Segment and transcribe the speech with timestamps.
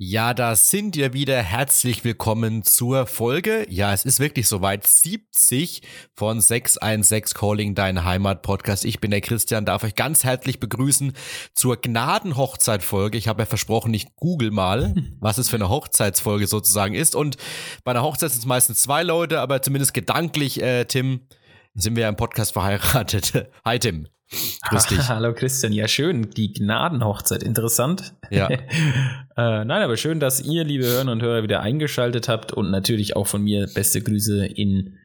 [0.00, 1.42] Ja, da sind wir wieder.
[1.42, 3.66] Herzlich willkommen zur Folge.
[3.68, 4.86] Ja, es ist wirklich soweit.
[4.86, 5.82] 70
[6.14, 8.84] von 616 Calling Dein Heimat Podcast.
[8.84, 11.14] Ich bin der Christian, darf euch ganz herzlich begrüßen
[11.52, 13.18] zur Gnadenhochzeitfolge.
[13.18, 17.16] Ich habe ja versprochen, ich google mal, was es für eine Hochzeitsfolge sozusagen ist.
[17.16, 17.36] Und
[17.82, 21.22] bei einer Hochzeit sind es meistens zwei Leute, aber zumindest gedanklich, äh, Tim,
[21.74, 23.50] sind wir ja im Podcast verheiratet.
[23.64, 24.06] Hi, Tim.
[24.30, 24.98] Grüß dich.
[25.08, 28.14] Hallo Christian, ja schön, die Gnadenhochzeit, interessant.
[28.30, 28.48] Ja.
[29.36, 33.16] äh, nein, aber schön, dass ihr, liebe Hörer und Hörer, wieder eingeschaltet habt und natürlich
[33.16, 34.98] auch von mir beste Grüße in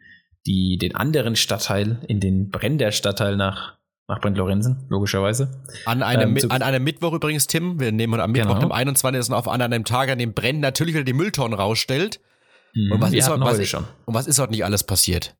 [0.46, 3.78] die, den anderen Stadtteil, in den Brenner Stadtteil nach,
[4.10, 5.64] nach Brent-Lorenzen, logischerweise.
[5.86, 8.66] An einem, ähm, an einem Mittwoch übrigens, Tim, wir nehmen am Mittwoch, genau.
[8.66, 9.34] am 21.
[9.34, 12.20] auf, an einem Tag, an dem Brenn natürlich wieder die Mülltonnen rausstellt.
[12.74, 13.86] Mhm, und, was ist heute, was, schon.
[14.06, 15.36] und was ist heute nicht alles passiert?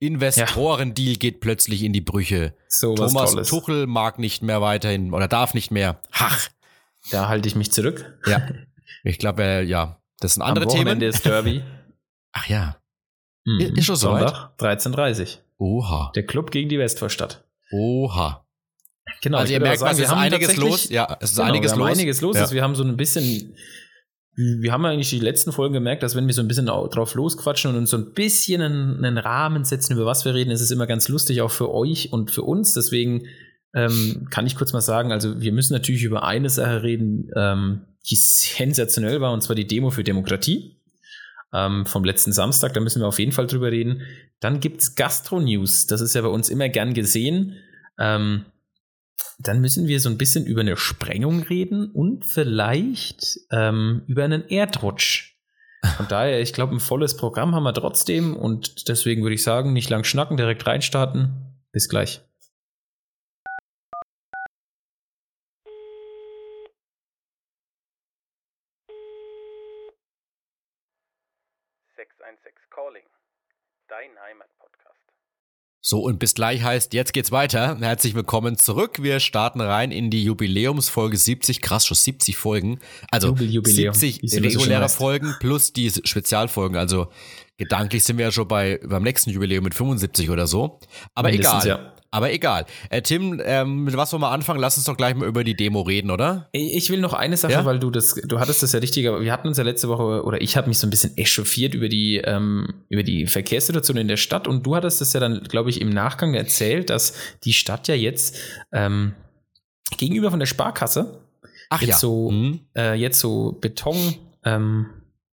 [0.00, 1.18] Investorendeal ja.
[1.18, 2.54] geht plötzlich in die Brüche.
[2.68, 3.48] So Thomas Tolles.
[3.48, 6.00] Tuchel mag nicht mehr weiterhin oder darf nicht mehr.
[6.10, 6.48] Hach.
[7.10, 8.18] Da halte ich mich zurück.
[8.26, 8.48] Ja.
[9.04, 11.00] Ich glaube, äh, ja, das sind andere Am Themen.
[11.00, 11.62] ist Derby.
[12.32, 12.76] Ach ja.
[13.44, 13.60] Mhm.
[13.76, 16.12] Ist schon so Sonntag, 13.30 Oha.
[16.14, 17.44] Der Club gegen die Westvorstadt.
[17.70, 18.46] Oha.
[19.22, 19.38] Genau.
[19.38, 20.88] Also ihr merkt, sagen, es ist einiges los.
[20.88, 21.88] Ja, es ist genau, einiges wir los.
[21.88, 22.36] einiges los.
[22.36, 22.42] Ja.
[22.42, 23.54] Also wir haben so ein bisschen
[24.36, 27.70] wir haben eigentlich die letzten Folgen gemerkt, dass wenn wir so ein bisschen drauf losquatschen
[27.70, 30.70] und uns so ein bisschen einen, einen, Rahmen setzen, über was wir reden, ist es
[30.70, 32.72] immer ganz lustig, auch für euch und für uns.
[32.72, 33.26] Deswegen
[33.74, 37.82] ähm, kann ich kurz mal sagen, also wir müssen natürlich über eine Sache reden, ähm,
[38.08, 40.76] die sensationell war, und zwar die Demo für Demokratie
[41.52, 42.72] ähm, vom letzten Samstag.
[42.72, 44.02] Da müssen wir auf jeden Fall drüber reden.
[44.40, 45.86] Dann gibt's Gastro-News.
[45.86, 47.56] Das ist ja bei uns immer gern gesehen.
[47.98, 48.46] Ähm,
[49.38, 54.48] dann müssen wir so ein bisschen über eine Sprengung reden und vielleicht ähm, über einen
[54.48, 55.36] Erdrutsch.
[55.96, 59.72] Von daher, ich glaube, ein volles Programm haben wir trotzdem und deswegen würde ich sagen,
[59.72, 61.56] nicht lang schnacken, direkt reinstarten.
[61.72, 62.20] Bis gleich.
[72.80, 73.04] Calling.
[73.88, 75.09] Dein Heimatpodcast.
[75.82, 77.78] So, und bis gleich heißt, jetzt geht's weiter.
[77.80, 79.02] Herzlich willkommen zurück.
[79.02, 81.62] Wir starten rein in die Jubiläumsfolge 70.
[81.62, 82.80] Krass, schon 70 Folgen.
[83.10, 83.94] Also Jubiläum.
[83.94, 86.76] 70 reguläre Folgen plus die Spezialfolgen.
[86.76, 87.08] Also
[87.60, 90.80] gedanklich sind wir ja schon bei beim nächsten Jubiläum mit 75 oder so.
[91.14, 91.78] Aber Mindestens, egal.
[91.84, 91.92] ja.
[92.12, 92.66] Aber egal.
[92.88, 94.58] Äh, Tim, ähm, mit was wollen wir anfangen?
[94.58, 96.48] Lass uns doch gleich mal über die Demo reden, oder?
[96.50, 97.64] Ich will noch eine Sache, Ja?
[97.64, 100.24] weil du das, du hattest das ja richtig, aber wir hatten uns ja letzte Woche,
[100.24, 104.08] oder ich habe mich so ein bisschen echauffiert über die, ähm, über die Verkehrssituation in
[104.08, 107.52] der Stadt und du hattest das ja dann, glaube ich, im Nachgang erzählt, dass die
[107.52, 108.36] Stadt ja jetzt
[108.72, 109.14] ähm,
[109.96, 111.20] gegenüber von der Sparkasse
[111.68, 111.96] Ach jetzt ja.
[111.98, 112.58] so, Hm.
[112.76, 114.86] äh, jetzt so Beton, ähm,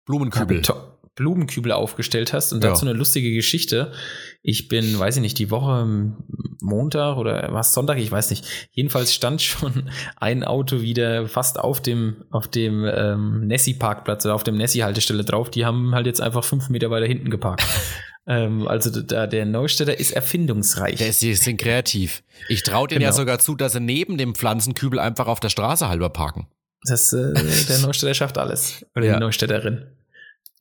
[0.06, 0.56] Blumenkübel.
[0.56, 0.76] Beton,
[1.16, 2.70] Blumenkübel aufgestellt hast und Ja.
[2.70, 3.92] dazu eine lustige Geschichte.
[4.42, 5.86] Ich bin, weiß ich nicht, die Woche
[6.60, 8.44] Montag oder was Sonntag, ich weiß nicht.
[8.72, 14.44] Jedenfalls stand schon ein Auto wieder fast auf dem auf dem ähm, Nessie-Parkplatz oder auf
[14.44, 15.50] dem Nessie-Haltestelle drauf.
[15.50, 17.64] Die haben halt jetzt einfach fünf Meter weiter hinten geparkt.
[18.26, 20.96] ähm, also da, der Neustädter ist erfindungsreich.
[20.96, 22.22] Der ist, die sind kreativ.
[22.48, 23.18] Ich traue denen ja Genau.
[23.18, 26.48] sogar zu, dass sie neben dem Pflanzenkübel einfach auf der Straße halber parken.
[26.86, 27.32] Das, äh,
[27.68, 28.84] der Neustädter schafft alles.
[28.94, 29.14] Oder Ja.
[29.14, 29.86] die Neustädterin.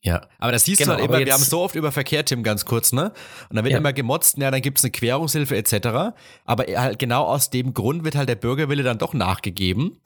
[0.06, 2.44] Ja, aber das siehst Genau, du halt immer, wir haben so oft über Verkehr, Tim,
[2.44, 3.14] ganz kurz, ne?
[3.50, 3.78] Und dann wird Ja.
[3.78, 6.14] immer gemotzt, ja, dann gibt's eine Querungshilfe etc.
[6.44, 9.98] Aber halt genau aus dem Grund wird halt der Bürgerwille dann doch nachgegeben,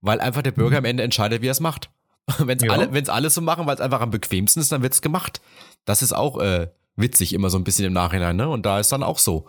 [0.00, 1.90] weil einfach der Bürger am Ende entscheidet, wie er es macht.
[2.38, 2.68] Wenn's Mhm.
[2.70, 2.76] Ja.
[2.76, 5.42] alle, wenn's alle so machen, weil es einfach am bequemsten ist, dann wird's gemacht.
[5.84, 8.48] Das ist auch äh, witzig immer so ein bisschen im Nachhinein, ne?
[8.48, 9.46] Und da ist dann auch so.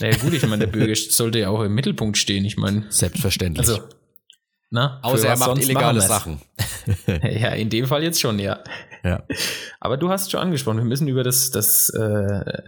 [0.00, 2.44] Naja gut, ich meine, der Bürger sollte ja auch im Mittelpunkt stehen.
[2.46, 3.68] Ich meine, Selbstverständlich.
[3.68, 3.82] also,
[4.70, 6.00] na, Außer er macht illegale?
[6.00, 6.40] Sachen.
[7.06, 8.58] Ja, in dem Fall jetzt schon, ja.
[9.04, 9.24] Ja.
[9.80, 12.62] Aber du hast schon angesprochen, wir müssen über das, das äh,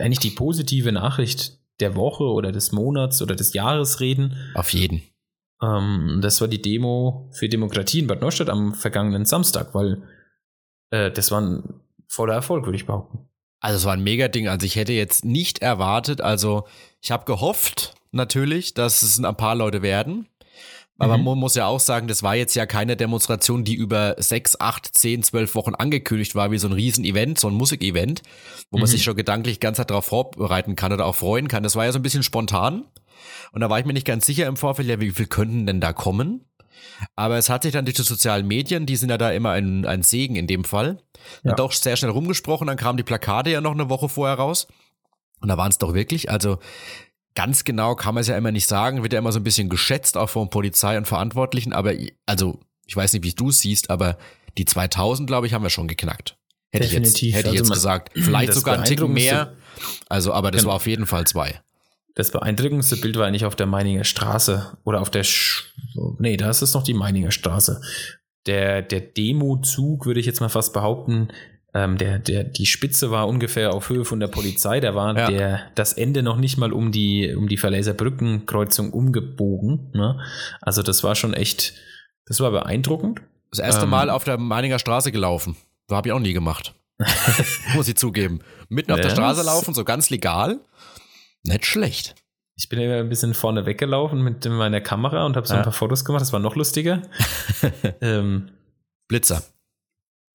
[0.00, 4.36] eigentlich die positive Nachricht der Woche oder des Monats oder des Jahres reden.
[4.54, 5.02] Auf jeden.
[5.62, 10.02] Ähm, das war die Demo für Demokratie in Bad Neustadt am vergangenen Samstag, weil
[10.90, 13.28] äh, das war ein voller Erfolg, würde ich behaupten.
[13.60, 14.48] Also es war ein Mega-Ding.
[14.48, 16.66] Also ich hätte jetzt nicht erwartet, also
[17.00, 20.28] ich habe gehofft natürlich, dass es ein paar Leute werden.
[21.00, 21.24] Aber Mhm.
[21.24, 24.96] man muss ja auch sagen, das war jetzt ja keine Demonstration, die über sechs, acht,
[24.98, 28.22] zehn, zwölf Wochen angekündigt war, wie so ein Riesen-Event, so ein Musikevent,
[28.70, 28.90] wo man Mhm.
[28.92, 31.62] sich schon gedanklich ganz darauf vorbereiten kann oder auch freuen kann.
[31.62, 32.84] Das war ja so ein bisschen spontan.
[33.52, 35.80] Und da war ich mir nicht ganz sicher im Vorfeld, ja, wie viel könnten denn
[35.80, 36.44] da kommen?
[37.16, 39.84] Aber es hat sich dann durch die sozialen Medien, die sind ja da immer ein,
[39.86, 40.98] ein Segen in dem Fall,
[41.44, 41.54] Ja.
[41.54, 42.66] doch sehr schnell rumgesprochen.
[42.66, 44.66] Dann kamen die Plakate ja noch eine Woche vorher raus.
[45.40, 46.58] Und da waren es doch wirklich, also
[47.38, 49.68] ganz genau kann man es ja immer nicht sagen, wird ja immer so ein bisschen
[49.68, 51.72] geschätzt, auch von Polizei und Verantwortlichen.
[51.72, 51.92] Aber
[52.26, 54.18] also, ich weiß nicht, wie du es siehst, aber
[54.58, 56.36] die 2000, glaube ich, haben wir schon geknackt.
[56.72, 57.34] Hätte ich jetzt, Definitiv.
[57.36, 58.10] hätte ich Also jetzt man- gesagt.
[58.14, 59.54] Vielleicht sogar ein Ticken mehr.
[60.08, 60.70] Also, aber das Genau.
[60.70, 61.60] war auf jeden Fall zwei.
[62.16, 65.72] Das beeindruckendste Bild war eigentlich auf der Meininger Straße oder auf der Sch
[66.18, 67.80] nee, da ist es noch die Meininger Straße,
[68.46, 71.28] der, der Demozug, würde ich jetzt mal fast behaupten,
[71.74, 74.80] ähm, der, der, die Spitze war ungefähr auf Höhe von der Polizei.
[74.80, 75.30] Da war Ja.
[75.30, 79.90] der, das Ende noch nicht mal um die, um die Verläser Brückenkreuzung umgebogen.
[79.92, 80.18] Ne?
[80.60, 81.74] Also das war schon echt,
[82.26, 83.20] das war beeindruckend.
[83.50, 83.90] Das erste Ähm.
[83.90, 85.56] Mal auf der Meininger Straße gelaufen.
[85.88, 86.74] So habe ich auch nie gemacht.
[87.74, 88.40] Muss ich zugeben.
[88.68, 90.58] Mitten auf der Straße laufen, so ganz legal.
[91.44, 92.14] Nicht schlecht.
[92.56, 95.60] Ich bin ja ein bisschen vorne weggelaufen mit meiner Kamera und habe so Ja.
[95.60, 96.22] ein paar Fotos gemacht.
[96.22, 97.02] Das war noch lustiger.
[98.00, 98.48] ähm,
[99.06, 99.42] Blitzer.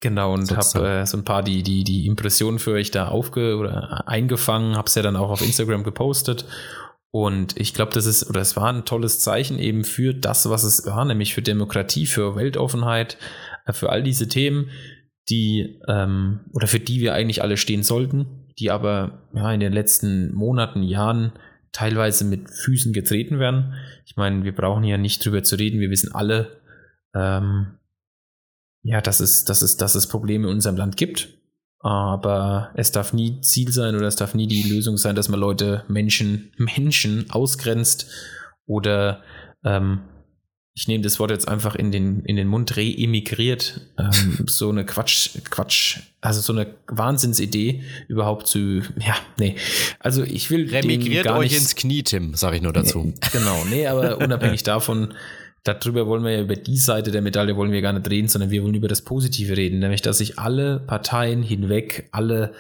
[0.04, 3.56] Genau, und habe äh, so ein paar die, die, die Impressionen für euch da aufge
[3.56, 6.44] oder eingefangen, habe es ja dann auch auf Instagram gepostet.
[7.12, 10.66] Und ich glaube, das ist, oder es war ein tolles Zeichen eben für das, was
[10.66, 13.18] es war, nämlich für Demokratie, für Weltoffenheit,
[13.66, 14.72] äh, für all diese Themen,
[15.30, 18.26] die ähm, oder für die wir eigentlich alle stehen sollten,
[18.60, 21.32] die aber ja in den letzten Monaten, Jahren
[21.72, 23.76] teilweise mit Füßen getreten werden.
[24.06, 26.58] Ich meine, wir brauchen hier nicht drüber zu reden, wir wissen alle,
[27.16, 27.78] ähm,
[28.84, 31.30] ja, dass es, dass, es, dass es Probleme in unserem Land gibt.
[31.80, 35.40] Aber es darf nie Ziel sein oder es darf nie die Lösung sein, dass man
[35.40, 38.08] Leute, Menschen, Menschen ausgrenzt
[38.66, 39.22] oder
[39.66, 40.02] ähm,
[40.76, 44.86] ich nehme das Wort jetzt einfach in den, in den Mund, reemigriert, ähm, so eine
[44.86, 49.56] Quatsch, Quatsch, also so eine Wahnsinnsidee überhaupt zu, ja, nee.
[50.00, 53.14] Also ich will Remigriert gar euch nicht, ins Knie, Tim, sage ich nur dazu.
[53.32, 55.14] Genau, nee, aber unabhängig davon,
[55.64, 58.52] darüber wollen wir ja über die Seite der Medaille wollen wir gar nicht reden, sondern
[58.52, 62.54] wir wollen über das Positive reden, nämlich dass sich alle Parteien hinweg, alle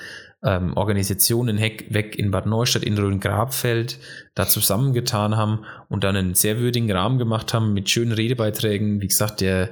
[0.43, 3.97] ähm, Organisationen hinweg in Bad Neustadt, in Rhön-Grabfeld
[4.35, 9.01] da zusammengetan haben und dann einen sehr würdigen Rahmen gemacht haben mit schönen Redebeiträgen.
[9.01, 9.69] Wie gesagt, der,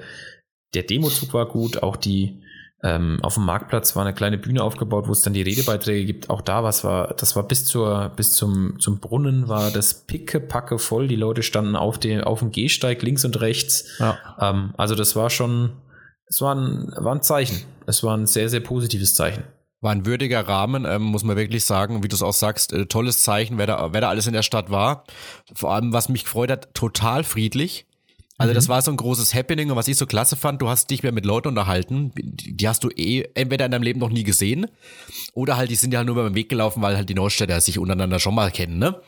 [0.74, 2.42] der Demozug war gut, auch die
[2.84, 6.30] ähm, auf dem Marktplatz war eine kleine Bühne aufgebaut, wo es dann die Redebeiträge gibt.
[6.30, 10.80] Auch da was war, das war bis zur, bis zum, zum Brunnen war das pickepacke
[10.80, 11.08] voll.
[11.08, 13.86] Die Leute standen auf dem, auf dem Gehsteig links und rechts.
[14.00, 14.18] Ja.
[14.40, 15.74] Ähm, also das war schon,
[16.26, 17.62] es war ein, war ein Zeichen.
[17.86, 19.44] Es war ein sehr, sehr positives Zeichen.
[19.82, 22.04] War ein würdiger Rahmen, ähm, muss man wirklich sagen.
[22.04, 24.44] Wie du es auch sagst, äh, tolles Zeichen, wer da, wer da alles in der
[24.44, 25.04] Stadt war.
[25.54, 27.86] Vor allem, was mich gefreut hat, total friedlich.
[28.42, 28.56] Also Mhm.
[28.56, 31.04] das war so ein großes Happening und was ich so klasse fand, du hast dich
[31.04, 34.66] mehr mit Leuten unterhalten, die hast du eh entweder in deinem Leben noch nie gesehen
[35.34, 37.78] oder halt, die sind ja halt nur beim Weg gelaufen, weil halt die Neustädter sich
[37.78, 39.00] untereinander schon mal kennen, ne?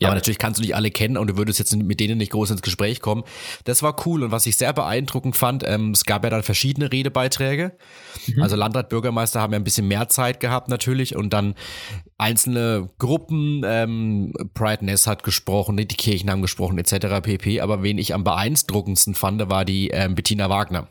[0.00, 0.08] Ja.
[0.08, 2.50] Aber natürlich kannst du nicht alle kennen und du würdest jetzt mit denen nicht groß
[2.52, 3.22] ins Gespräch kommen.
[3.64, 6.90] Das war cool und was ich sehr beeindruckend fand, ähm, es gab ja dann verschiedene
[6.90, 7.76] Redebeiträge.
[8.40, 11.54] Also Landrat, Bürgermeister haben ja ein bisschen mehr Zeit gehabt natürlich und dann
[12.16, 17.20] einzelne Gruppen, ähm, Pride Ness hat gesprochen, die Kirchen haben gesprochen etc.
[17.22, 17.60] pp.
[17.60, 20.88] Aber wen ich am beeindruckendsten fand, war die ähm, Bettina Wagner.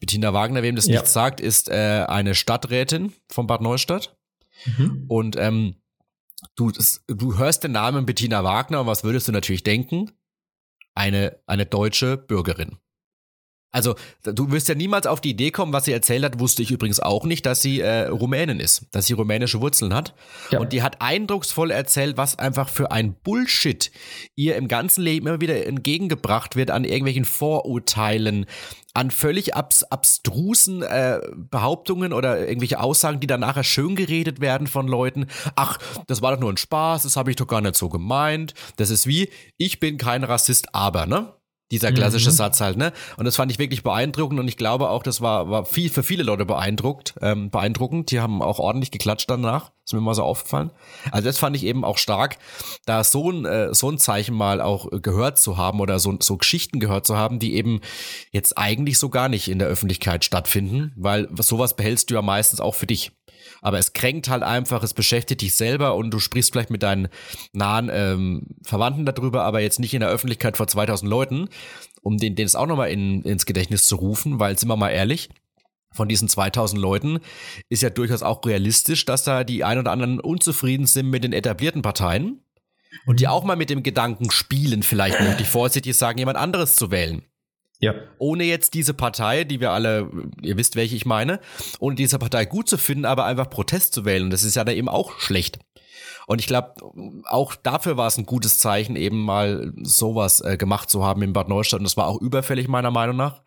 [0.00, 0.94] Bettina Wagner, wem das Ja.
[0.94, 4.16] nichts sagt, ist äh, eine Stadträtin von Bad Neustadt.
[5.08, 5.74] Und ähm,
[6.54, 10.10] du, das, du hörst den Namen Bettina Wagner und was würdest du natürlich denken?
[10.94, 12.78] Eine, eine deutsche Bürgerin.
[13.72, 16.70] Also, du wirst ja niemals auf die Idee kommen, was sie erzählt hat, wusste ich
[16.70, 20.14] übrigens auch nicht, dass sie äh, Rumänin ist, dass sie rumänische Wurzeln hat.
[20.50, 20.60] Ja.
[20.60, 23.90] Und die hat eindrucksvoll erzählt, was einfach für ein Bullshit
[24.36, 28.44] ihr im ganzen Leben immer wieder entgegengebracht wird an irgendwelchen Vorurteilen,
[28.94, 34.66] an völlig abs abstrusen äh, Behauptungen oder irgendwelche Aussagen, die dann nachher schön geredet werden
[34.66, 35.28] von Leuten.
[35.56, 38.52] Ach, das war doch nur ein Spaß, das habe ich doch gar nicht so gemeint.
[38.76, 41.32] Das ist wie, ich bin kein Rassist, aber, ne?
[41.72, 42.34] Dieser klassische Mhm.
[42.34, 42.92] Satz halt, ne?
[43.16, 46.02] Und das fand ich wirklich beeindruckend und ich glaube auch, das war, war viel, für
[46.02, 48.10] viele Leute beeindruckt, ähm, beeindruckend.
[48.10, 49.72] Die haben auch ordentlich geklatscht danach.
[49.84, 50.70] Ist mir mal so aufgefallen.
[51.10, 52.38] Also das fand ich eben auch stark,
[52.84, 56.36] da so ein, äh, so ein Zeichen mal auch gehört zu haben oder so, so
[56.36, 57.80] Geschichten gehört zu haben, die eben
[58.30, 62.60] jetzt eigentlich so gar nicht in der Öffentlichkeit stattfinden, weil sowas behältst du ja meistens
[62.60, 63.10] auch für dich.
[63.60, 67.08] Aber es kränkt halt einfach, es beschäftigt dich selber und du sprichst vielleicht mit deinen
[67.52, 71.48] nahen ähm, Verwandten darüber, aber jetzt nicht in der Öffentlichkeit vor 2000 Leuten,
[72.02, 74.90] um den, den es auch nochmal in, ins Gedächtnis zu rufen, weil, sind wir mal
[74.90, 75.28] ehrlich,
[75.92, 77.20] von diesen 2000 Leuten
[77.68, 81.32] ist ja durchaus auch realistisch, dass da die ein oder anderen unzufrieden sind mit den
[81.32, 82.40] etablierten Parteien
[83.06, 86.76] und die auch mal mit dem Gedanken spielen, vielleicht möchte ich vorsichtig sagen, jemand anderes
[86.76, 87.22] zu wählen
[87.82, 87.94] Ja.
[88.18, 90.08] ohne jetzt diese Partei, die wir alle,
[90.40, 91.40] ihr wisst, welche ich meine,
[91.80, 94.30] ohne diese Partei gut zu finden, aber einfach Protest zu wählen.
[94.30, 95.58] Das ist ja da eben auch schlecht.
[96.26, 96.74] Und ich glaube,
[97.24, 101.32] auch dafür war es ein gutes Zeichen, eben mal sowas äh, gemacht zu haben in
[101.32, 101.80] Bad Neustadt.
[101.80, 103.42] Und das war auch überfällig, meiner Meinung nach.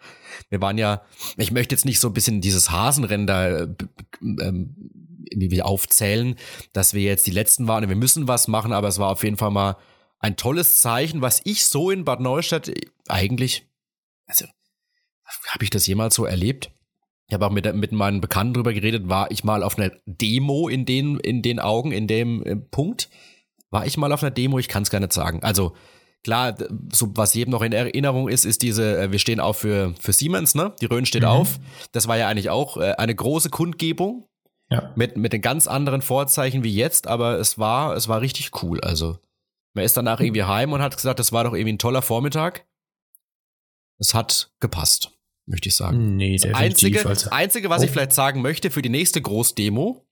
[0.50, 1.02] Wir waren ja,
[1.38, 3.68] ich möchte jetzt nicht so ein bisschen dieses Hasenrennen da äh,
[4.22, 6.36] irgendwie aufzählen,
[6.74, 9.24] dass wir jetzt die Letzten waren und wir müssen was machen, aber es war auf
[9.24, 9.78] jeden Fall mal
[10.20, 12.72] ein tolles Zeichen, was ich so in Bad Neustadt
[13.08, 13.68] eigentlich
[14.26, 14.46] also
[15.50, 16.72] habe ich das jemals so erlebt?
[17.28, 20.68] Ich habe auch mit, mit meinen Bekannten drüber geredet, war ich mal auf einer Demo
[20.68, 23.10] in den, in den Augen, in dem äh, Punkt?
[23.72, 24.60] War ich mal auf einer Demo?
[24.60, 25.42] Ich kann es gar nicht sagen.
[25.42, 25.76] Also
[26.24, 26.56] klar,
[26.94, 30.14] so was jedem noch in Erinnerung ist, ist diese, äh, wir stehen auch für, für
[30.14, 30.74] Siemens, ne?
[30.82, 31.30] Die Rhön steht mhm.
[31.30, 31.60] auf.
[31.92, 34.28] Das war ja eigentlich auch äh, eine große Kundgebung.
[34.72, 34.92] Ja.
[34.96, 38.82] Mit, mit den ganz anderen Vorzeichen wie jetzt, aber es war, es war richtig cool.
[38.82, 39.20] Also,
[39.76, 42.66] man ist danach irgendwie heim und hat gesagt, das war doch irgendwie ein toller Vormittag.
[43.98, 45.12] Es hat gepasst,
[45.46, 46.16] möchte ich sagen.
[46.16, 46.56] Nee, definitiv.
[46.56, 47.30] Einzige, also.
[47.30, 47.86] Einzige, was oh.
[47.86, 50.06] ich vielleicht sagen möchte für die nächste Großdemo,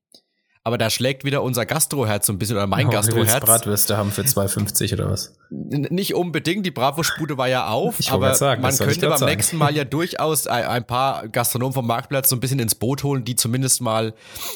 [0.65, 3.43] aber da schlägt wieder unser Gastroherz so ein bisschen oder mein oh, Gastroherz.
[3.43, 5.35] Bratwürste haben für 2,50 oder was?
[5.51, 9.31] N nicht unbedingt, die Bravo-Spude war ja auf, aber sagen, man könnte beim sagen.
[9.31, 13.03] nächsten Mal ja durchaus ein, ein, paar Gastronomen vom Marktplatz so ein bisschen ins Boot
[13.03, 14.13] holen, die zumindest mal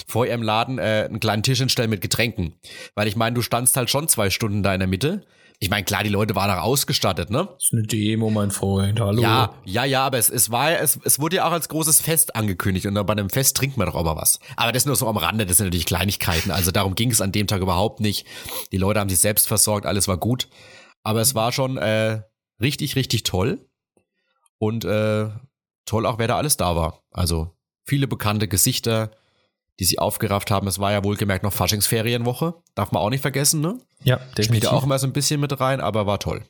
[0.07, 2.53] vor ihrem Laden äh, einen kleinen Tisch hinstellen mit Getränken.
[2.95, 5.25] Weil ich meine, du standst halt schon zwei Stunden da in der Mitte
[5.59, 7.49] ich meine, klar, die Leute waren auch ausgestattet, ne?
[7.51, 9.21] Das ist eine Demo, mein Freund, hallo.
[9.21, 12.35] Ja, ja, ja, aber es, es war es, es wurde ja auch als großes Fest
[12.35, 14.39] angekündigt und bei einem Fest trinkt man doch auch mal was.
[14.55, 16.51] Aber das nur so am Rande, das sind natürlich Kleinigkeiten.
[16.51, 18.27] Also darum ging es an dem Tag überhaupt nicht.
[18.71, 20.47] Die Leute haben sich selbst versorgt, alles war gut.
[21.01, 22.21] Aber es war schon äh,
[22.61, 23.67] richtig, richtig toll.
[24.59, 25.29] Und äh,
[25.85, 27.01] toll auch, wer da alles da war.
[27.11, 29.11] Also viele bekannte Gesichter,
[29.79, 30.67] die sie aufgerafft haben.
[30.67, 32.55] Es war ja wohlgemerkt noch Faschingsferienwoche.
[32.75, 33.79] Darf man auch nicht vergessen, ne?
[34.03, 34.45] Ja, definitiv.
[34.45, 36.43] Spielt ja auch immer so ein bisschen mit rein, aber war toll.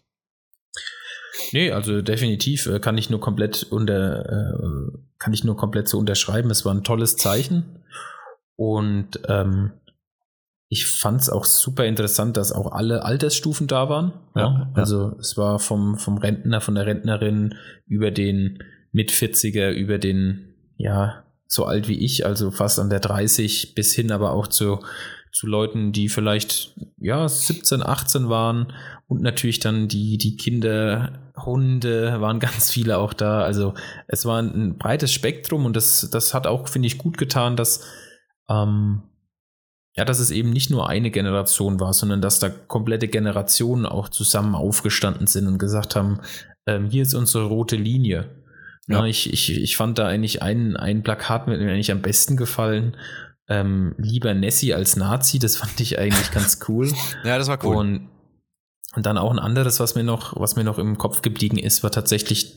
[1.51, 5.98] Nee, also definitiv äh, kann ich nur komplett unter, äh, kann ich nur komplett so
[5.98, 6.50] unterschreiben.
[6.50, 7.84] Es war ein tolles Zeichen.
[8.55, 9.72] Und ähm,
[10.69, 14.13] ich fand es auch super interessant, dass auch alle Altersstufen da waren.
[14.36, 14.72] Ja, ja.
[14.74, 17.55] Also es war vom, vom Rentner, von der Rentnerin
[17.86, 23.75] über den Mit-40er, über den, ja, so alt wie ich, also fast an der 30,
[23.75, 24.80] bis hin aber auch zu,
[25.32, 28.74] zu Leuten, die vielleicht ja 17, 18 waren
[29.08, 33.42] und natürlich dann die, die Kinder, Hunde, waren ganz viele auch da.
[33.42, 33.74] Also
[34.08, 37.86] es war ein breites Spektrum und das, das hat auch, finde ich, gut getan, dass
[38.50, 39.04] ähm,
[39.98, 44.10] ja, dass es eben nicht nur eine Generation war, sondern dass da komplette Generationen auch
[44.10, 46.20] zusammen aufgestanden sind und gesagt haben,
[46.68, 48.30] ähm, hier ist unsere rote Linie.
[48.88, 49.06] Ja.
[49.06, 52.96] ich, ich, ich fand da eigentlich ein, ein Plakat mit mir eigentlich am besten gefallen.
[53.50, 56.91] Ähm, lieber Nessie als Nazi, das fand ich eigentlich ganz cool.
[57.24, 57.75] ja, das war cool.
[57.75, 58.10] Und,
[58.96, 61.84] und dann auch ein anderes, was mir noch, was mir noch im Kopf geblieben ist,
[61.84, 62.56] war tatsächlich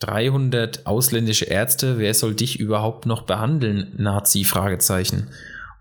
[0.00, 1.98] 300 ausländische Ärzte.
[1.98, 3.94] Wer soll dich überhaupt noch behandeln?
[3.96, 4.44] Nazi?
[4.44, 5.30] Fragezeichen.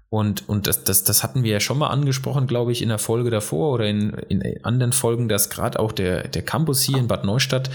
[0.09, 2.99] Und, und das, das, das hatten wir ja schon mal angesprochen, glaube ich, in der
[2.99, 7.07] Folge davor oder in, in anderen Folgen, dass gerade auch der, der Campus hier in
[7.07, 7.71] Bad Neustadt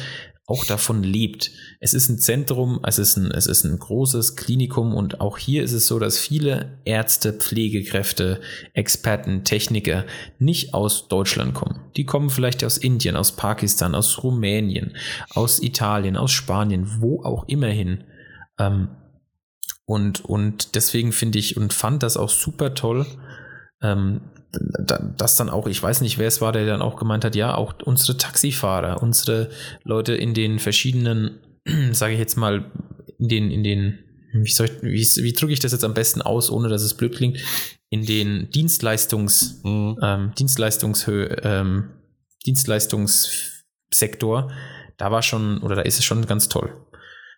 [0.48, 1.50] auch davon lebt.
[1.78, 5.62] Es ist ein Zentrum, es ist ein, es ist ein großes Klinikum und auch hier
[5.62, 8.40] ist es so, dass viele Ärzte, Pflegekräfte,
[8.72, 10.06] Experten, Techniker
[10.38, 11.80] nicht aus Deutschland kommen.
[11.96, 14.96] Die kommen vielleicht aus Indien, aus Pakistan, aus Rumänien,
[15.34, 18.04] aus Italien, aus Spanien, wo auch immer hin.
[18.58, 18.88] Ähm,
[19.84, 23.06] und, und deswegen finde ich und fand das auch super toll,
[23.82, 27.36] ähm, das dann auch, ich weiß nicht, wer es war, der dann auch gemeint hat,
[27.36, 29.50] ja, auch unsere Taxifahrer, unsere
[29.84, 31.38] Leute in den verschiedenen,
[31.92, 32.70] sage ich jetzt mal,
[33.18, 33.98] in den, in den,
[34.32, 36.94] wie, soll ich, wie, wie drücke ich das jetzt am besten aus, ohne dass es
[36.94, 37.38] blöd klingt,
[37.90, 39.98] in den Dienstleistungs, mhm.
[40.02, 41.90] ähm, Dienstleistungshö ähm,
[42.46, 44.52] Dienstleistungssektor,
[44.96, 46.72] da war schon, oder da ist es schon ganz toll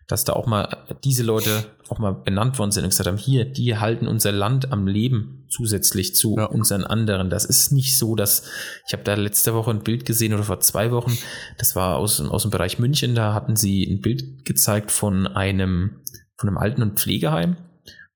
[0.07, 3.45] dass da auch mal diese Leute auch mal benannt worden sind und gesagt haben, hier,
[3.45, 6.45] die halten unser Land am Leben zusätzlich zu ja.
[6.45, 7.29] unseren anderen.
[7.29, 8.43] Das ist nicht so, dass
[8.87, 11.17] ich habe da letzte Woche ein Bild gesehen oder vor zwei Wochen,
[11.57, 16.01] das war aus, aus dem Bereich München, da hatten sie ein Bild gezeigt von einem,
[16.37, 17.57] von einem Alten- und Pflegeheim.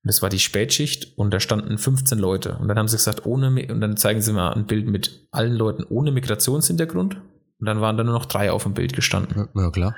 [0.06, 2.56] Und das war die Spätschicht und da standen 15 Leute.
[2.58, 5.54] Und dann haben sie gesagt, ohne, und dann zeigen sie mal ein Bild mit allen
[5.54, 7.16] Leuten ohne Migrationshintergrund.
[7.58, 9.48] Und dann waren da nur noch drei auf dem Bild gestanden.
[9.54, 9.96] Ja, klar.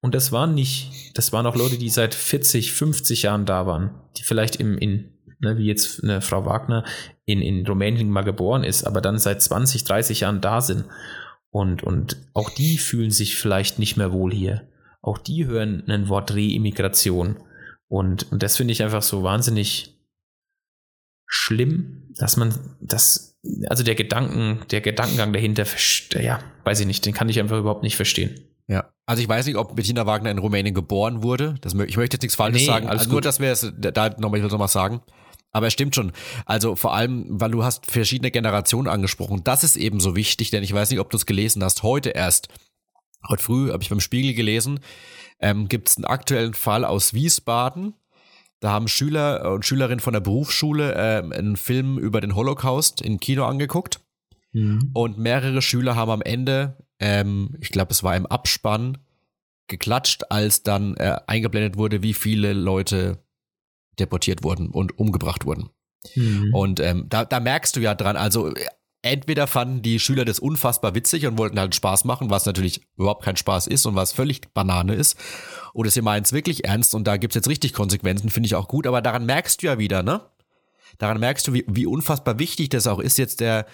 [0.00, 3.90] Und das waren nicht, das waren auch Leute, die seit 40, 50 Jahren da waren,
[4.16, 6.84] die vielleicht im, in, ne, wie jetzt eine Frau Wagner
[7.24, 10.84] in, in Rumänien mal geboren ist, aber dann seit 20, 30 Jahren da sind.
[11.50, 14.68] Und, und auch die fühlen sich vielleicht nicht mehr wohl hier.
[15.02, 17.36] Auch die hören ein Wort Reimmigration.
[17.88, 19.98] Und, und das finde ich einfach so wahnsinnig
[21.26, 23.38] schlimm, dass man das,
[23.68, 25.66] also der Gedanken, der Gedankengang dahinter,
[26.20, 28.47] ja, weiß ich nicht, den kann ich einfach überhaupt nicht verstehen.
[29.08, 31.54] Also ich weiß nicht, ob Bettina Wagner in Rumänien geboren wurde.
[31.62, 32.88] Das, ich möchte jetzt nichts Falsches nee, sagen.
[32.88, 35.00] Also nur, dass wir es da nochmal, noch mal sagen.
[35.50, 36.12] Aber es stimmt schon.
[36.44, 39.40] Also vor allem, weil du hast verschiedene Generationen angesprochen.
[39.44, 41.82] Das ist eben so wichtig, denn ich weiß nicht, ob du es gelesen hast.
[41.82, 42.48] Heute erst,
[43.26, 44.80] heute früh habe ich beim Spiegel gelesen,
[45.40, 47.94] ähm, gibt es einen aktuellen Fall aus Wiesbaden.
[48.60, 53.20] Da haben Schüler und Schülerinnen von der Berufsschule äh, einen Film über den Holocaust im
[53.20, 54.00] Kino angeguckt.
[54.52, 54.90] Mhm.
[54.92, 58.98] Und mehrere Schüler haben am Ende ähm, ich glaube, es war im Abspann,
[59.68, 63.22] geklatscht, als dann äh, eingeblendet wurde, wie viele Leute
[63.98, 65.70] deportiert wurden und umgebracht wurden.
[66.14, 66.54] Mhm.
[66.54, 68.52] Und ähm, da, da merkst du ja dran, also
[69.02, 73.24] entweder fanden die Schüler das unfassbar witzig und wollten halt Spaß machen, was natürlich überhaupt
[73.24, 75.16] kein Spaß ist und was völlig Banane ist.
[75.74, 78.68] Oder sie meinen es wirklich ernst und da gibt's jetzt richtig Konsequenzen, finde ich auch
[78.68, 78.86] gut.
[78.86, 80.22] Aber daran merkst du ja wieder, ne?
[80.96, 83.66] Daran merkst du, wie, wie unfassbar wichtig das auch ist, jetzt der,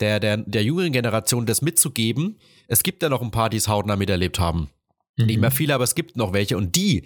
[0.00, 2.38] der, der, der jüngeren Generation das mitzugeben.
[2.70, 4.70] Es gibt ja noch ein paar, die es hautnah miterlebt haben.
[5.26, 6.56] Nicht mehr viele, aber es gibt noch welche.
[6.56, 7.02] Und die,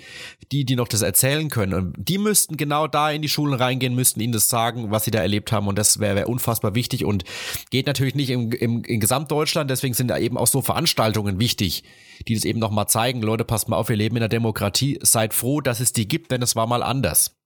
[0.52, 4.20] die, die noch das erzählen können, die müssten genau da in die Schulen reingehen, müssten
[4.20, 5.66] ihnen das sagen, was sie da erlebt haben.
[5.66, 7.24] Und das wäre wär unfassbar wichtig und
[7.70, 9.70] geht natürlich nicht im, im, in Gesamtdeutschland.
[9.70, 11.82] Deswegen sind da eben auch so Veranstaltungen wichtig,
[12.28, 13.22] die das eben nochmal zeigen.
[13.22, 14.98] Leute, passt mal auf, wir leben in einer Demokratie.
[15.02, 17.36] Seid froh, dass es die gibt, denn es war mal anders.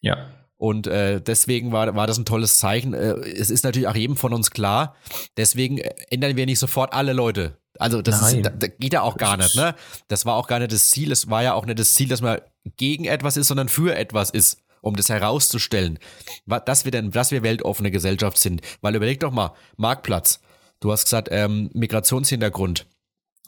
[0.00, 0.28] Ja.
[0.58, 2.94] Und äh, deswegen war, war das ein tolles Zeichen.
[2.94, 4.96] Äh, es ist natürlich auch jedem von uns klar.
[5.36, 5.78] Deswegen
[6.10, 7.58] ändern wir nicht sofort alle Leute.
[7.78, 9.54] Also das, ist, das geht ja auch gar nicht.
[9.54, 9.74] Ne?
[10.08, 11.12] Das war auch gar nicht das Ziel.
[11.12, 12.40] Es war ja auch nicht das Ziel, dass man
[12.76, 15.98] gegen etwas ist, sondern für etwas ist, um das herauszustellen,
[16.46, 18.62] dass wir denn, dass wir weltoffene Gesellschaft sind.
[18.80, 20.40] Weil überleg doch mal, Marktplatz.
[20.80, 22.86] Du hast gesagt, ähm, Migrationshintergrund.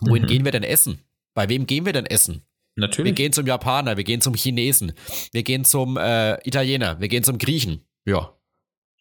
[0.00, 0.26] Wohin mhm.
[0.26, 1.02] gehen wir denn essen?
[1.34, 2.42] Bei wem gehen wir denn essen?
[2.78, 3.10] Natürlich.
[3.10, 4.92] Wir gehen zum Japaner, wir gehen zum Chinesen,
[5.32, 7.84] wir gehen zum äh, Italiener, wir gehen zum Griechen.
[8.04, 8.32] Ja.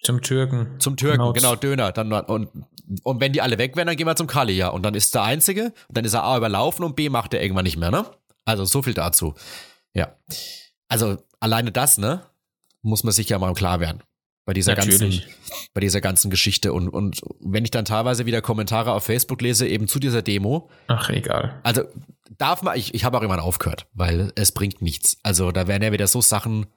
[0.04, 0.80] Zum Türken.
[0.80, 1.92] Zum Türken, genau, genau Döner.
[1.92, 2.50] Dann, und,
[3.04, 4.70] und wenn die alle weg wären, dann gehen wir zum Kali, ja.
[4.70, 7.64] Und dann ist der Einzige, dann ist er A überlaufen und B macht er irgendwann
[7.64, 8.06] nicht mehr, ne?
[8.46, 9.34] Also so viel dazu.
[9.94, 10.16] Ja.
[10.88, 12.22] Also alleine das, ne?
[12.82, 14.04] Muss man sich ja mal klar werden.
[14.48, 15.28] Bei dieser Natürlich.
[15.28, 16.72] ganzen, bei dieser ganzen Geschichte.
[16.72, 20.70] Und, und wenn ich dann teilweise wieder Kommentare auf Facebook lese, eben zu dieser Demo.
[20.88, 21.60] Ach, egal.
[21.64, 21.84] Also
[22.38, 25.18] darf man, ich, ich habe auch irgendwann aufgehört, weil es bringt nichts.
[25.22, 26.68] Also da werden ja wieder so Sachen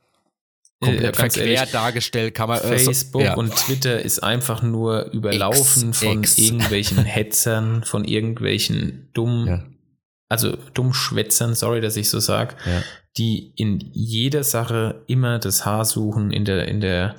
[0.80, 3.34] komplett äh, verquer ehrlich, dargestellt, kann man äh, Facebook so, ja.
[3.34, 6.38] und Twitter ist einfach nur überlaufen X, von X.
[6.38, 9.64] irgendwelchen Hetzern, von irgendwelchen dummen, ja.
[10.28, 12.82] also Dummschwätzern, sorry, dass ich so sag, ja.
[13.16, 17.14] die in jeder Sache immer das Haar suchen in der in der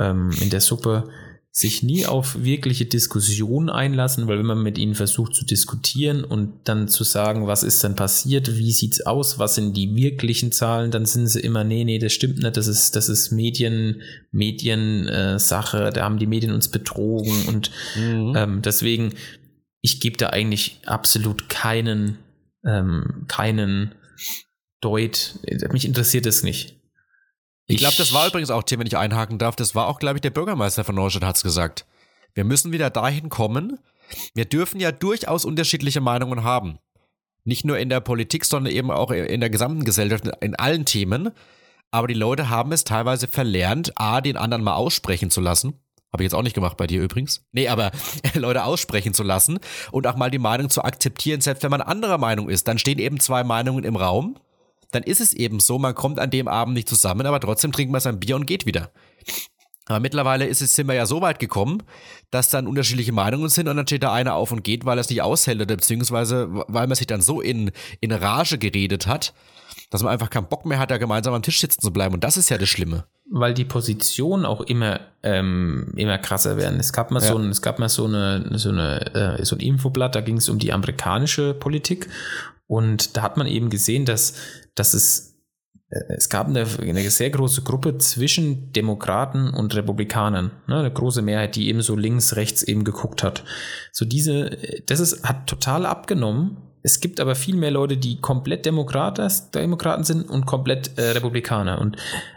[0.00, 1.08] ähm, in der Suppe,
[1.52, 6.52] sich nie auf wirkliche Diskussionen einlassen, weil wenn man mit ihnen versucht zu diskutieren und
[6.64, 10.92] dann zu sagen, was ist denn passiert, wie sieht's aus, was sind die wirklichen Zahlen,
[10.92, 15.88] dann sind sie immer, nee, nee, das stimmt nicht, das ist, das ist Medien, Mediensache,
[15.88, 18.32] äh, da haben die Medien uns betrogen und mhm.
[18.36, 19.14] ähm, deswegen,
[19.80, 22.18] ich gebe da eigentlich absolut keinen,
[22.64, 23.92] ähm, keinen
[24.80, 25.34] Deut,
[25.72, 26.79] mich interessiert es nicht.
[27.70, 30.16] Ich glaube, das war übrigens auch, Tim, wenn ich einhaken darf, das war auch, glaube
[30.16, 31.86] ich, der Bürgermeister von Neustadt hat es gesagt.
[32.34, 33.78] Wir müssen wieder dahin kommen.
[34.34, 36.78] Wir dürfen ja durchaus unterschiedliche Meinungen haben.
[37.44, 41.30] Nicht nur in der Politik, sondern eben auch in der gesamten Gesellschaft, in allen Themen.
[41.92, 45.74] Aber die Leute haben es teilweise verlernt, A, den anderen mal aussprechen zu lassen.
[46.12, 47.46] Habe ich jetzt auch nicht gemacht bei dir übrigens.
[47.52, 47.92] Nee, aber
[48.34, 49.60] Leute aussprechen zu lassen
[49.92, 52.66] und auch mal die Meinung zu akzeptieren, selbst wenn man anderer Meinung ist.
[52.66, 54.36] Dann stehen eben zwei Meinungen im Raum
[54.90, 57.92] dann ist es eben so, man kommt an dem Abend nicht zusammen, aber trotzdem trinkt
[57.92, 58.90] man sein Bier und geht wieder.
[59.86, 61.82] Aber mittlerweile ist es, sind wir ja so weit gekommen,
[62.30, 65.00] dass dann unterschiedliche Meinungen sind und dann steht da einer auf und geht, weil er
[65.00, 69.34] es nicht aushält oder beziehungsweise weil man sich dann so in, in Rage geredet hat,
[69.90, 72.14] dass man einfach keinen Bock mehr hat, da gemeinsam am Tisch sitzen zu bleiben.
[72.14, 73.04] Und das ist ja das Schlimme.
[73.32, 76.78] Weil die Positionen auch immer, ähm, immer krasser werden.
[76.78, 77.28] Es gab mal ja.
[77.28, 80.36] so ein, es gab mal so eine, so eine, äh, so ein Infoblatt, da ging
[80.36, 82.08] es um die amerikanische Politik.
[82.70, 84.34] Und da hat man eben gesehen, dass
[84.76, 85.36] dass es,
[85.90, 91.22] äh, es gab eine, eine sehr große Gruppe zwischen Demokraten und Republikanern, ne, eine große
[91.22, 93.44] Mehrheit, die eben so links, rechts eben geguckt hat.
[93.92, 94.56] So diese,
[94.86, 96.58] das ist, hat total abgenommen.
[96.82, 101.78] Es gibt aber viel mehr Leute, die komplett Demokraten sind und komplett äh, Republikaner.
[101.80, 101.96] Und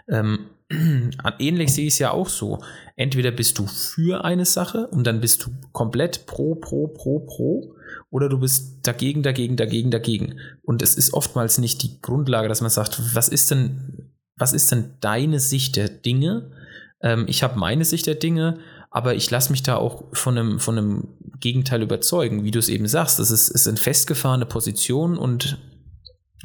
[0.09, 0.49] ähm,
[1.39, 2.59] ähnlich sehe ich es ja auch so.
[2.95, 7.72] Entweder bist du für eine Sache und dann bist du komplett pro, pro, pro, pro
[8.13, 10.39] oder du bist dagegen, dagegen, dagegen, dagegen.
[10.61, 14.71] Und es ist oftmals nicht die Grundlage, dass man sagt, was ist denn, was ist
[14.71, 16.51] denn deine Sicht der Dinge?
[17.01, 18.59] Ähm, ich habe meine Sicht der Dinge,
[18.91, 21.07] aber ich lasse mich da auch von einem, von einem
[21.39, 23.17] Gegenteil überzeugen, wie du es eben sagst.
[23.17, 25.57] Das ist, ist eine festgefahrene Position und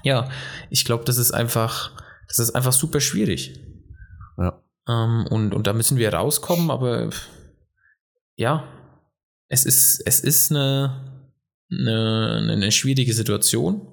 [0.03, 0.27] ja,
[0.71, 1.91] ich glaube, das ist einfach,
[2.29, 3.61] das ist einfach super schwierig.
[4.39, 4.63] Ja.
[4.89, 7.11] Ähm, und, und da müssen wir rauskommen, aber
[8.37, 8.65] ja,
[9.49, 11.08] es ist, es ist eine,
[11.71, 13.87] eine, eine schwierige Situation.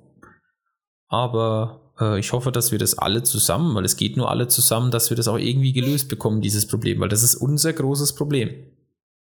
[1.07, 4.91] Aber äh, ich hoffe, dass wir das alle zusammen, weil es geht nur alle zusammen,
[4.91, 8.51] dass wir das auch irgendwie gelöst bekommen, dieses Problem, weil das ist unser großes Problem.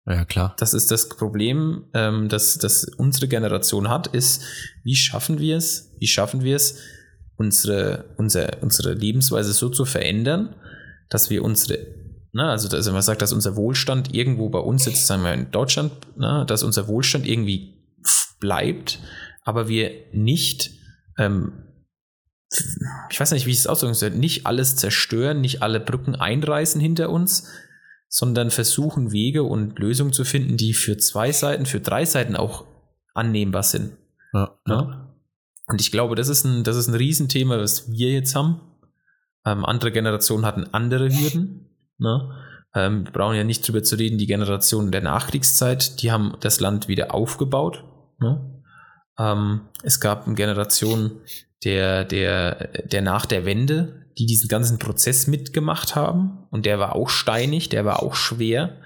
[0.05, 0.55] Ja, klar.
[0.59, 4.43] Das ist das Problem, ähm, das, das unsere Generation hat, ist,
[4.83, 6.79] wie schaffen wir es, wie schaffen wir es,
[7.37, 10.55] unsere, unsere, unsere Lebensweise so zu verändern,
[11.09, 11.87] dass wir unsere,
[12.33, 15.51] na, also dass man sagt, dass unser Wohlstand irgendwo bei uns jetzt, sagen wir in
[15.51, 17.82] Deutschland, na, dass unser Wohlstand irgendwie
[18.43, 18.99] bleibt,
[19.43, 20.71] aber wir nicht,
[21.17, 21.53] ähm,
[23.09, 26.81] ich weiß nicht, wie ich es ausdrücken soll, nicht alles zerstören, nicht alle Brücken einreißen
[26.81, 27.47] hinter uns,
[28.09, 32.65] sondern versuchen Wege und Lösungen zu finden, die für zwei Seiten, für drei Seiten auch
[33.13, 33.93] annehmbar sind.
[34.33, 35.15] Ja, Ja?
[35.67, 38.59] Und ich glaube, das ist ein, das ist ein Riesenthema, was wir jetzt haben.
[39.45, 41.69] Ähm, andere Generationen hatten andere Hürden.
[41.97, 42.29] Ne?
[42.75, 46.59] Ähm, wir brauchen ja nicht drüber zu reden, die Generation der Nachkriegszeit, die haben das
[46.59, 47.85] Land wieder aufgebaut.
[48.23, 48.63] Ne?
[49.19, 51.21] Ähm, es gab eine Generation
[51.63, 56.47] der, der, der nach der Wende, die diesen ganzen Prozess mitgemacht haben.
[56.49, 58.77] Und der war auch steinig, der war auch schwer.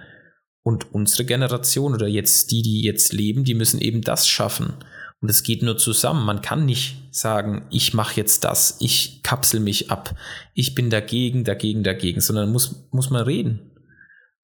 [0.63, 4.73] Und unsere Generation oder jetzt die, die jetzt leben, die müssen eben das schaffen.
[5.21, 6.25] Und es geht nur zusammen.
[6.25, 10.15] Man kann nicht sagen, ich mache jetzt das, ich kapsel mich ab,
[10.53, 13.71] ich bin dagegen, dagegen, dagegen, sondern muss, muss man reden.